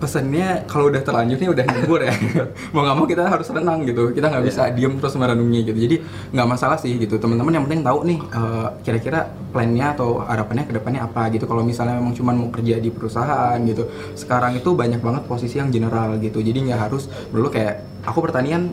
pesannya 0.00 0.64
kalau 0.64 0.88
udah 0.88 1.04
terlanjur 1.04 1.36
nih 1.36 1.50
udah 1.52 1.64
nganggur 1.68 2.00
ya. 2.00 2.14
Mau 2.74 2.80
nggak 2.80 2.96
mau 2.96 3.06
kita 3.06 3.28
harus 3.28 3.46
renang 3.52 3.84
gitu. 3.84 4.16
Kita 4.16 4.32
nggak 4.32 4.44
bisa 4.48 4.62
diem 4.72 4.96
terus 4.96 5.14
merenungi 5.20 5.60
gitu. 5.68 5.78
Jadi 5.78 5.96
nggak 6.32 6.48
masalah 6.48 6.80
sih 6.80 6.96
gitu. 6.96 7.20
Teman-teman 7.20 7.52
yang 7.60 7.64
penting 7.68 7.82
tahu 7.84 7.98
nih 8.08 8.18
eh, 8.18 8.68
kira-kira 8.80 9.28
plannya 9.52 9.92
atau 9.92 10.24
harapannya 10.24 10.64
ke 10.64 10.72
depannya 10.72 11.04
apa 11.04 11.28
gitu. 11.36 11.44
Kalau 11.44 11.60
misalnya 11.60 12.00
memang 12.00 12.16
cuma 12.16 12.32
mau 12.32 12.48
kerja 12.48 12.80
di 12.80 12.88
perusahaan 12.88 13.60
gitu. 13.68 13.86
Sekarang 14.16 14.56
itu 14.56 14.72
banyak 14.72 15.04
banget 15.04 15.22
posisi 15.28 15.60
yang 15.60 15.68
general 15.68 16.16
gitu. 16.16 16.40
Jadi 16.40 16.72
nggak 16.72 16.80
harus 16.88 17.06
dulu 17.28 17.52
kayak 17.52 17.84
aku 18.08 18.24
pertanian 18.24 18.72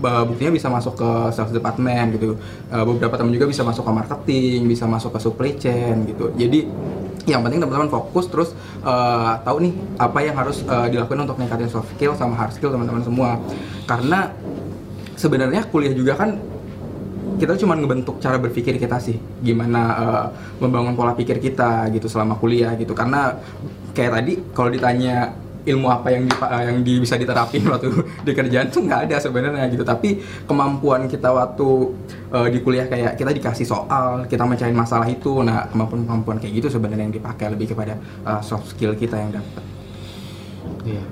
buktinya 0.00 0.52
bisa 0.52 0.68
masuk 0.68 0.94
ke 0.94 1.10
sales 1.34 1.50
department 1.50 2.14
gitu. 2.14 2.38
Eh, 2.70 2.84
beberapa 2.86 3.18
teman 3.18 3.34
juga 3.34 3.50
bisa 3.50 3.66
masuk 3.66 3.82
ke 3.82 3.92
marketing 3.92 4.60
bisa 4.70 4.84
masuk 4.86 5.10
ke 5.10 5.18
supply 5.18 5.52
chain 5.58 6.06
gitu. 6.06 6.30
Jadi 6.38 6.70
yang 7.26 7.42
penting 7.42 7.58
teman-teman 7.58 7.90
fokus 7.90 8.30
terus 8.30 8.50
eh, 8.86 9.32
tahu 9.42 9.56
nih 9.66 9.72
apa 9.98 10.18
yang 10.22 10.34
harus 10.38 10.62
eh, 10.62 10.88
dilakukan 10.94 11.26
untuk 11.26 11.36
meningkatin 11.42 11.68
soft 11.68 11.90
skill 11.98 12.14
sama 12.14 12.38
hard 12.38 12.54
skill 12.54 12.70
teman-teman 12.70 13.02
semua. 13.02 13.42
Karena 13.84 14.30
sebenarnya 15.18 15.66
kuliah 15.66 15.92
juga 15.92 16.14
kan 16.14 16.38
kita 17.36 17.52
cuma 17.60 17.76
ngebentuk 17.76 18.22
cara 18.22 18.38
berpikir 18.38 18.78
kita 18.78 19.02
sih. 19.02 19.18
Gimana 19.42 19.82
eh, 19.98 20.26
membangun 20.62 20.94
pola 20.94 21.12
pikir 21.18 21.42
kita 21.42 21.90
gitu 21.90 22.06
selama 22.06 22.38
kuliah 22.38 22.78
gitu. 22.78 22.94
Karena 22.94 23.34
kayak 23.92 24.12
tadi 24.22 24.32
kalau 24.54 24.70
ditanya 24.70 25.34
ilmu 25.66 25.88
apa 25.88 26.08
yang 26.08 26.24
dipa- 26.24 26.46
eh, 26.48 26.62
yang 26.64 26.78
di- 26.80 26.98
bisa 26.98 27.14
diterapin 27.14 27.66
waktu 27.68 27.90
di 28.22 28.32
kerjaan 28.32 28.66
tuh 28.66 28.80
nggak 28.80 29.00
ada 29.04 29.16
sebenarnya 29.18 29.66
gitu 29.66 29.82
tapi 29.82 30.16
kemampuan 30.44 31.04
kita 31.04 31.28
waktu 31.28 31.66
eh, 32.30 32.48
di 32.48 32.58
kuliah 32.60 32.86
kayak 32.86 33.14
kita 33.14 33.30
dikasih 33.32 33.66
soal 33.66 34.24
kita 34.24 34.42
mecahin 34.42 34.72
masalah 34.72 35.06
itu 35.06 35.42
nah 35.42 35.66
kemampuan 35.66 36.02
kemampuan 36.02 36.36
kayak 36.38 36.54
gitu 36.56 36.68
sebenarnya 36.70 37.04
yang 37.04 37.14
dipakai 37.14 37.50
lebih 37.50 37.66
kepada 37.68 37.94
eh, 37.98 38.40
soft 38.40 38.70
skill 38.70 38.94
kita 38.94 39.16
yang 39.16 39.32
dapat 39.32 39.64
Iya. 40.82 41.02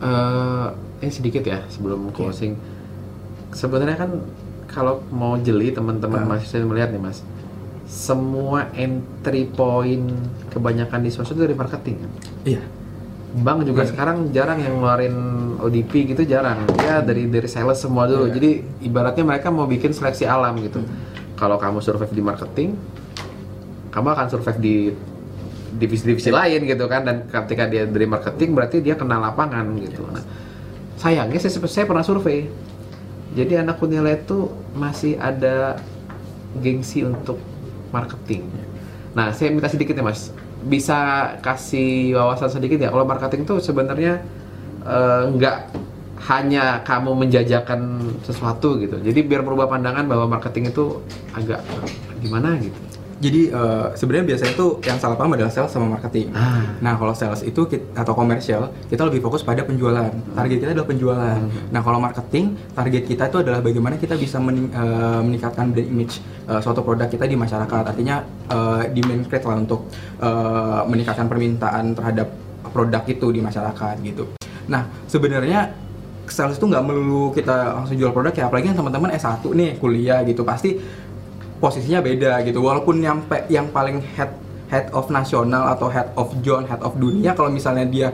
Eh, 0.00 0.66
eh 1.00 1.10
sedikit 1.10 1.42
ya 1.42 1.62
sebelum 1.66 2.10
closing. 2.10 2.54
Sebenarnya 3.50 3.94
kan 3.96 4.10
kalau 4.66 5.02
mau 5.08 5.34
jeli 5.36 5.70
teman-teman 5.70 6.20
Ah. 6.20 6.26
mahasiswa 6.28 6.56
yang 6.56 6.68
melihat 6.68 6.90
nih 6.90 6.98
mas, 7.00 7.22
semua 7.84 8.70
entry 8.74 9.46
point 9.46 10.10
kebanyakan 10.50 11.00
di 11.00 11.10
sosmed 11.10 11.34
itu 11.34 11.42
dari 11.44 11.54
marketing 11.54 11.96
kan. 12.00 12.10
iya 12.44 12.62
Bank 13.34 13.66
juga 13.66 13.82
Iya. 13.82 13.90
sekarang 13.90 14.30
jarang 14.30 14.62
yang 14.62 14.78
ngeluarin 14.78 15.16
ODP 15.58 16.14
gitu 16.14 16.22
jarang. 16.22 16.70
Ya 16.78 17.02
dari 17.02 17.26
dari 17.26 17.50
sales 17.50 17.82
semua 17.82 18.06
dulu. 18.06 18.30
Iya. 18.30 18.38
Jadi 18.38 18.50
ibaratnya 18.86 19.24
mereka 19.26 19.50
mau 19.50 19.66
bikin 19.66 19.90
seleksi 19.90 20.22
alam 20.22 20.54
gitu. 20.62 20.78
Hmm. 20.78 21.34
Kalau 21.34 21.58
kamu 21.58 21.82
survive 21.82 22.14
di 22.14 22.22
marketing, 22.22 22.78
kamu 23.90 24.06
akan 24.14 24.26
survive 24.30 24.58
di 24.62 24.76
divisi-divisi 25.74 26.30
lain 26.30 26.62
gitu 26.62 26.86
kan 26.86 27.02
dan 27.02 27.26
ketika 27.26 27.66
dia 27.66 27.82
dari 27.90 28.06
marketing 28.06 28.54
berarti 28.54 28.78
dia 28.78 28.94
kenal 28.94 29.18
lapangan 29.18 29.66
gitu. 29.82 30.06
Nah, 30.06 30.22
sayangnya 30.94 31.42
saya, 31.42 31.58
saya 31.66 31.84
pernah 31.90 32.06
survei. 32.06 32.46
Jadi 33.34 33.58
anak 33.58 33.82
Unila 33.82 34.14
itu 34.14 34.46
masih 34.78 35.18
ada 35.18 35.82
gengsi 36.62 37.02
untuk 37.02 37.42
marketing. 37.90 38.46
Nah, 39.10 39.34
saya 39.34 39.50
minta 39.50 39.66
sedikit 39.66 39.98
ya 39.98 40.06
Mas, 40.06 40.30
bisa 40.64 41.32
kasih 41.44 42.16
wawasan 42.16 42.50
sedikit 42.50 42.80
ya. 42.80 42.88
Kalau 42.88 43.04
marketing 43.04 43.44
tuh 43.44 43.58
sebenarnya 43.60 44.20
eh, 44.84 45.22
nggak 45.32 45.56
hanya 46.24 46.80
kamu 46.80 47.12
menjajakan 47.26 48.00
sesuatu 48.24 48.80
gitu. 48.80 48.96
Jadi 48.96 49.20
biar 49.28 49.44
merubah 49.44 49.68
pandangan 49.68 50.08
bahwa 50.08 50.24
marketing 50.38 50.72
itu 50.72 51.04
agak 51.36 51.60
gimana 52.24 52.56
gitu. 52.56 52.93
Jadi 53.24 53.48
eh, 53.48 53.86
sebenarnya 53.96 54.36
biasanya 54.36 54.52
tuh 54.52 54.84
yang 54.84 55.00
salah 55.00 55.16
paham 55.16 55.32
adalah 55.32 55.48
sales 55.48 55.72
sama 55.72 55.88
marketing. 55.88 56.28
Ah. 56.36 56.76
Nah 56.84 57.00
kalau 57.00 57.16
sales 57.16 57.40
itu 57.40 57.64
kit- 57.64 57.88
atau 57.96 58.12
komersial 58.12 58.68
kita 58.92 59.08
lebih 59.08 59.24
fokus 59.24 59.40
pada 59.40 59.64
penjualan. 59.64 60.12
Target 60.36 60.56
kita 60.60 60.70
adalah 60.76 60.88
penjualan. 60.92 61.40
Nah 61.72 61.80
kalau 61.80 61.96
marketing 61.96 62.52
target 62.76 63.08
kita 63.08 63.32
itu 63.32 63.38
adalah 63.40 63.64
bagaimana 63.64 63.96
kita 63.96 64.20
bisa 64.20 64.36
mening- 64.36 64.68
eh, 64.68 65.20
meningkatkan 65.24 65.72
brand 65.72 65.88
image 65.88 66.20
eh, 66.44 66.60
suatu 66.60 66.84
produk 66.84 67.08
kita 67.08 67.24
di 67.24 67.32
masyarakat. 67.34 67.82
Artinya 67.88 68.20
eh, 68.52 68.82
demand 68.92 69.24
create 69.24 69.46
lah 69.48 69.56
untuk 69.56 69.88
eh, 70.20 70.80
meningkatkan 70.84 71.24
permintaan 71.24 71.96
terhadap 71.96 72.28
produk 72.68 73.00
itu 73.08 73.26
di 73.32 73.40
masyarakat 73.40 73.94
gitu. 74.04 74.36
Nah 74.68 74.84
sebenarnya 75.08 75.72
sales 76.28 76.56
itu 76.56 76.64
nggak 76.64 76.84
melulu 76.84 77.32
kita 77.32 77.72
langsung 77.80 77.96
jual 77.96 78.12
produk 78.12 78.32
ya 78.32 78.44
apalagi 78.48 78.72
yang 78.72 78.78
teman-teman 78.80 79.12
S1 79.12 79.44
nih 79.44 79.76
kuliah 79.76 80.24
gitu 80.24 80.40
pasti 80.40 80.80
posisinya 81.58 82.00
beda 82.02 82.42
gitu. 82.46 82.62
Walaupun 82.62 83.02
nyampe 83.02 83.46
yang 83.50 83.70
paling 83.70 84.02
head 84.14 84.32
head 84.72 84.88
of 84.90 85.12
nasional 85.12 85.70
atau 85.70 85.86
head 85.92 86.08
of 86.18 86.32
zone 86.40 86.64
head 86.66 86.80
of 86.82 86.96
dunia 86.96 87.36
kalau 87.36 87.52
misalnya 87.52 87.84
dia 87.86 88.08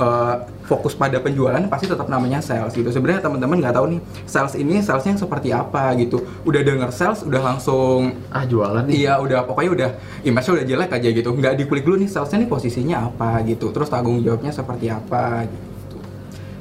eh, 0.00 0.36
fokus 0.64 0.94
pada 0.94 1.18
penjualan 1.18 1.60
pasti 1.66 1.90
tetap 1.90 2.06
namanya 2.06 2.38
sales 2.38 2.70
gitu. 2.72 2.88
Sebenarnya 2.94 3.26
teman-teman 3.26 3.58
nggak 3.58 3.74
tahu 3.74 3.86
nih 3.94 4.00
sales 4.26 4.54
ini 4.54 4.78
salesnya 4.80 5.18
yang 5.18 5.22
seperti 5.22 5.48
apa 5.50 5.94
gitu. 5.98 6.22
Udah 6.46 6.62
denger 6.62 6.90
sales 6.94 7.26
udah 7.26 7.42
langsung 7.42 8.14
Ah 8.30 8.46
jualan 8.46 8.86
nih. 8.86 9.06
Iya 9.06 9.18
udah 9.18 9.46
pokoknya 9.46 9.70
udah 9.74 9.90
image 10.22 10.46
udah 10.46 10.64
jelek 10.66 10.90
aja 10.94 11.08
gitu. 11.10 11.28
Nggak 11.34 11.54
dikulik 11.58 11.82
dulu 11.82 11.96
nih 12.00 12.10
salesnya 12.10 12.46
nih 12.46 12.50
posisinya 12.50 12.96
apa 13.10 13.42
gitu. 13.46 13.74
Terus 13.74 13.90
tanggung 13.90 14.22
jawabnya 14.22 14.54
seperti 14.54 14.86
apa 14.88 15.46
gitu. 15.46 15.98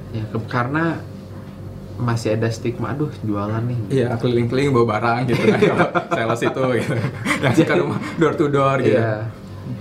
Ya, 0.09 0.25
karena 0.49 0.97
masih 1.99 2.33
ada 2.33 2.47
stigma, 2.47 2.89
aduh 2.89 3.11
jualan 3.21 3.59
nih. 3.61 3.79
Iya 3.91 4.15
keliling-keliling 4.15 4.71
bawa 4.71 4.87
barang 4.89 5.19
gitu 5.27 5.41
kan 5.45 5.59
sales 6.15 6.41
itu 6.41 6.63
gitu 6.79 6.95
yang 7.39 7.53
suka 7.53 7.73
rumah 7.75 7.99
door 8.15 8.33
to 8.33 8.47
door 8.47 8.79
gitu 8.79 8.95
Iya. 8.95 9.27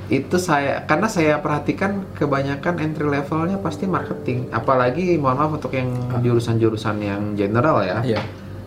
Itu 0.09 0.37
saya 0.37 0.83
karena 0.83 1.07
saya 1.07 1.39
perhatikan 1.39 2.05
kebanyakan 2.13 2.75
entry 2.79 3.07
levelnya 3.07 3.57
pasti 3.57 3.85
marketing. 3.85 4.51
Apalagi 4.51 5.15
mohon 5.15 5.39
maaf 5.39 5.53
untuk 5.55 5.71
yang 5.71 5.89
jurusan-jurusan 6.19 6.97
yang 6.99 7.23
general 7.33 7.81
ya. 7.81 8.01
Iya. 8.03 8.21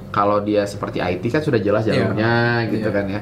Kalau 0.09 0.39
dia 0.39 0.63
seperti 0.63 0.97
IT 0.97 1.27
kan 1.27 1.41
sudah 1.41 1.57
jelas 1.57 1.83
Iya. 1.83 2.07
jalurnya 2.07 2.33
gitu 2.69 2.87
Iya. 2.87 2.95
kan 2.95 3.05
ya. 3.09 3.21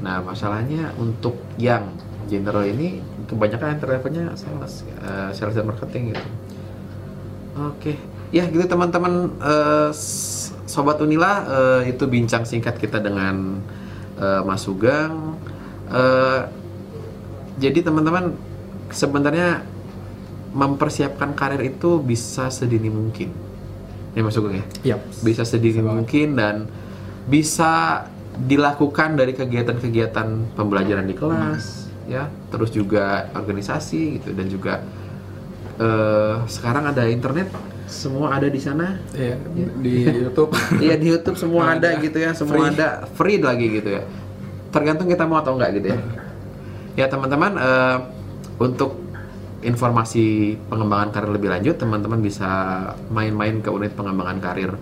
Nah, 0.00 0.16
masalahnya 0.20 0.90
untuk 0.96 1.36
yang 1.56 1.84
general 2.26 2.64
ini 2.64 2.98
kebanyakan 3.24 3.76
entry 3.76 3.90
levelnya 3.92 4.32
sales, 4.34 4.82
eh, 4.98 5.30
sales 5.30 5.52
dan 5.52 5.64
marketing 5.64 6.10
gitu. 6.10 6.24
Oke. 7.62 7.94
Ya, 8.30 8.46
gitu 8.46 8.62
teman-teman 8.62 9.34
s- 9.90 10.54
sobat 10.70 11.02
Unila 11.02 11.42
eh, 11.82 11.90
itu 11.90 12.06
bincang 12.06 12.46
singkat 12.46 12.78
kita 12.78 13.02
dengan 13.02 13.58
eh, 14.18 14.42
Mas 14.46 14.62
Sugeng. 14.62 15.34
Eh, 15.90 16.40
jadi 17.58 17.82
teman-teman 17.82 18.32
sebenarnya 18.90 19.66
mempersiapkan 20.50 21.34
karir 21.34 21.62
itu 21.62 21.98
bisa 21.98 22.50
sedini 22.50 22.90
mungkin. 22.90 23.34
Ya 24.14 24.22
Mas 24.22 24.38
Sugeng 24.38 24.62
ya? 24.62 24.94
Yap. 24.94 25.00
Bisa 25.26 25.42
sedini 25.42 25.82
mungkin 25.82 26.38
dan 26.38 26.70
bisa 27.26 28.06
dilakukan 28.40 29.18
dari 29.18 29.34
kegiatan-kegiatan 29.34 30.54
pembelajaran 30.56 31.04
di 31.04 31.14
kelas 31.18 31.90
ya, 32.08 32.26
terus 32.48 32.70
juga 32.72 33.28
organisasi 33.36 34.18
gitu 34.18 34.32
dan 34.32 34.46
juga 34.48 34.80
eh, 35.80 36.34
sekarang 36.44 36.84
ada 36.92 37.08
internet, 37.08 37.48
semua 37.88 38.36
ada 38.36 38.46
di 38.46 38.60
sana. 38.60 39.00
Iya, 39.16 39.34
di 39.80 39.92
YouTube. 40.06 40.52
Iya 40.84 40.94
di 41.00 41.06
YouTube 41.08 41.36
semua 41.40 41.74
ada, 41.74 41.96
Ada. 41.96 42.04
gitu 42.04 42.18
ya, 42.20 42.30
semua 42.36 42.68
Free. 42.68 42.70
ada 42.76 42.88
free 43.16 43.38
lagi 43.40 43.66
gitu 43.80 43.88
ya. 43.96 44.02
Tergantung 44.70 45.08
kita 45.08 45.24
mau 45.26 45.40
atau 45.40 45.56
enggak 45.58 45.80
gitu 45.80 45.96
ya. 45.96 45.98
Ya 46.94 47.06
teman-teman 47.08 47.56
eh, 47.56 47.96
untuk 48.60 49.00
informasi 49.60 50.56
pengembangan 50.72 51.12
karir 51.12 51.30
lebih 51.36 51.52
lanjut 51.52 51.76
teman-teman 51.76 52.24
bisa 52.24 52.48
main-main 53.12 53.60
ke 53.60 53.68
unit 53.68 53.92
pengembangan 53.92 54.40
karir 54.40 54.72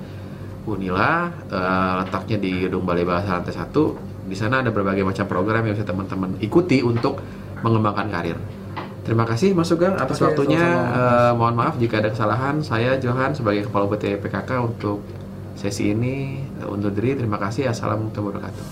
Unila 0.68 1.32
eh, 1.48 1.92
letaknya 2.04 2.36
di 2.36 2.50
Gedung 2.68 2.84
Balai 2.84 3.08
Bahasa 3.08 3.40
Lantai 3.40 3.56
1. 3.56 4.28
Di 4.28 4.36
sana 4.36 4.60
ada 4.60 4.68
berbagai 4.68 5.00
macam 5.00 5.24
program 5.24 5.64
yang 5.64 5.72
bisa 5.72 5.88
teman-teman 5.88 6.36
ikuti 6.44 6.84
untuk 6.84 7.24
mengembangkan 7.64 8.12
karir. 8.12 8.36
Terima 9.08 9.24
kasih 9.24 9.56
Mas 9.56 9.72
Sugeng 9.72 9.96
atas 9.96 10.20
Oke, 10.20 10.28
waktunya. 10.28 10.60
sama-sama. 10.60 11.00
Eh, 11.00 11.32
mohon 11.32 11.54
maaf 11.56 11.74
jika 11.80 12.04
ada 12.04 12.12
kesalahan. 12.12 12.60
Saya 12.60 13.00
Johan 13.00 13.32
sebagai 13.32 13.64
Kepala 13.64 13.88
UPT 13.88 14.20
PKK 14.20 14.60
untuk 14.60 15.00
sesi 15.56 15.96
ini 15.96 16.44
eh, 16.44 16.68
undur 16.68 16.92
diri. 16.92 17.16
Terima 17.16 17.40
kasih. 17.40 17.72
Assalamualaikum 17.72 18.20
warahmatullahi 18.20 18.52
wabarakatuh. 18.52 18.66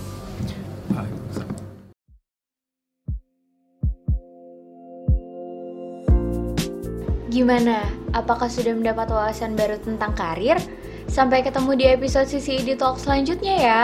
Gimana? 7.33 7.89
Apakah 8.13 8.45
sudah 8.45 8.77
mendapat 8.77 9.09
wawasan 9.09 9.57
baru 9.57 9.81
tentang 9.81 10.13
karir? 10.13 10.61
Sampai 11.09 11.41
ketemu 11.41 11.73
di 11.73 11.85
episode 11.89 12.29
Sisi 12.29 12.61
di 12.61 12.77
Talk 12.77 13.01
selanjutnya 13.01 13.55
ya. 13.57 13.83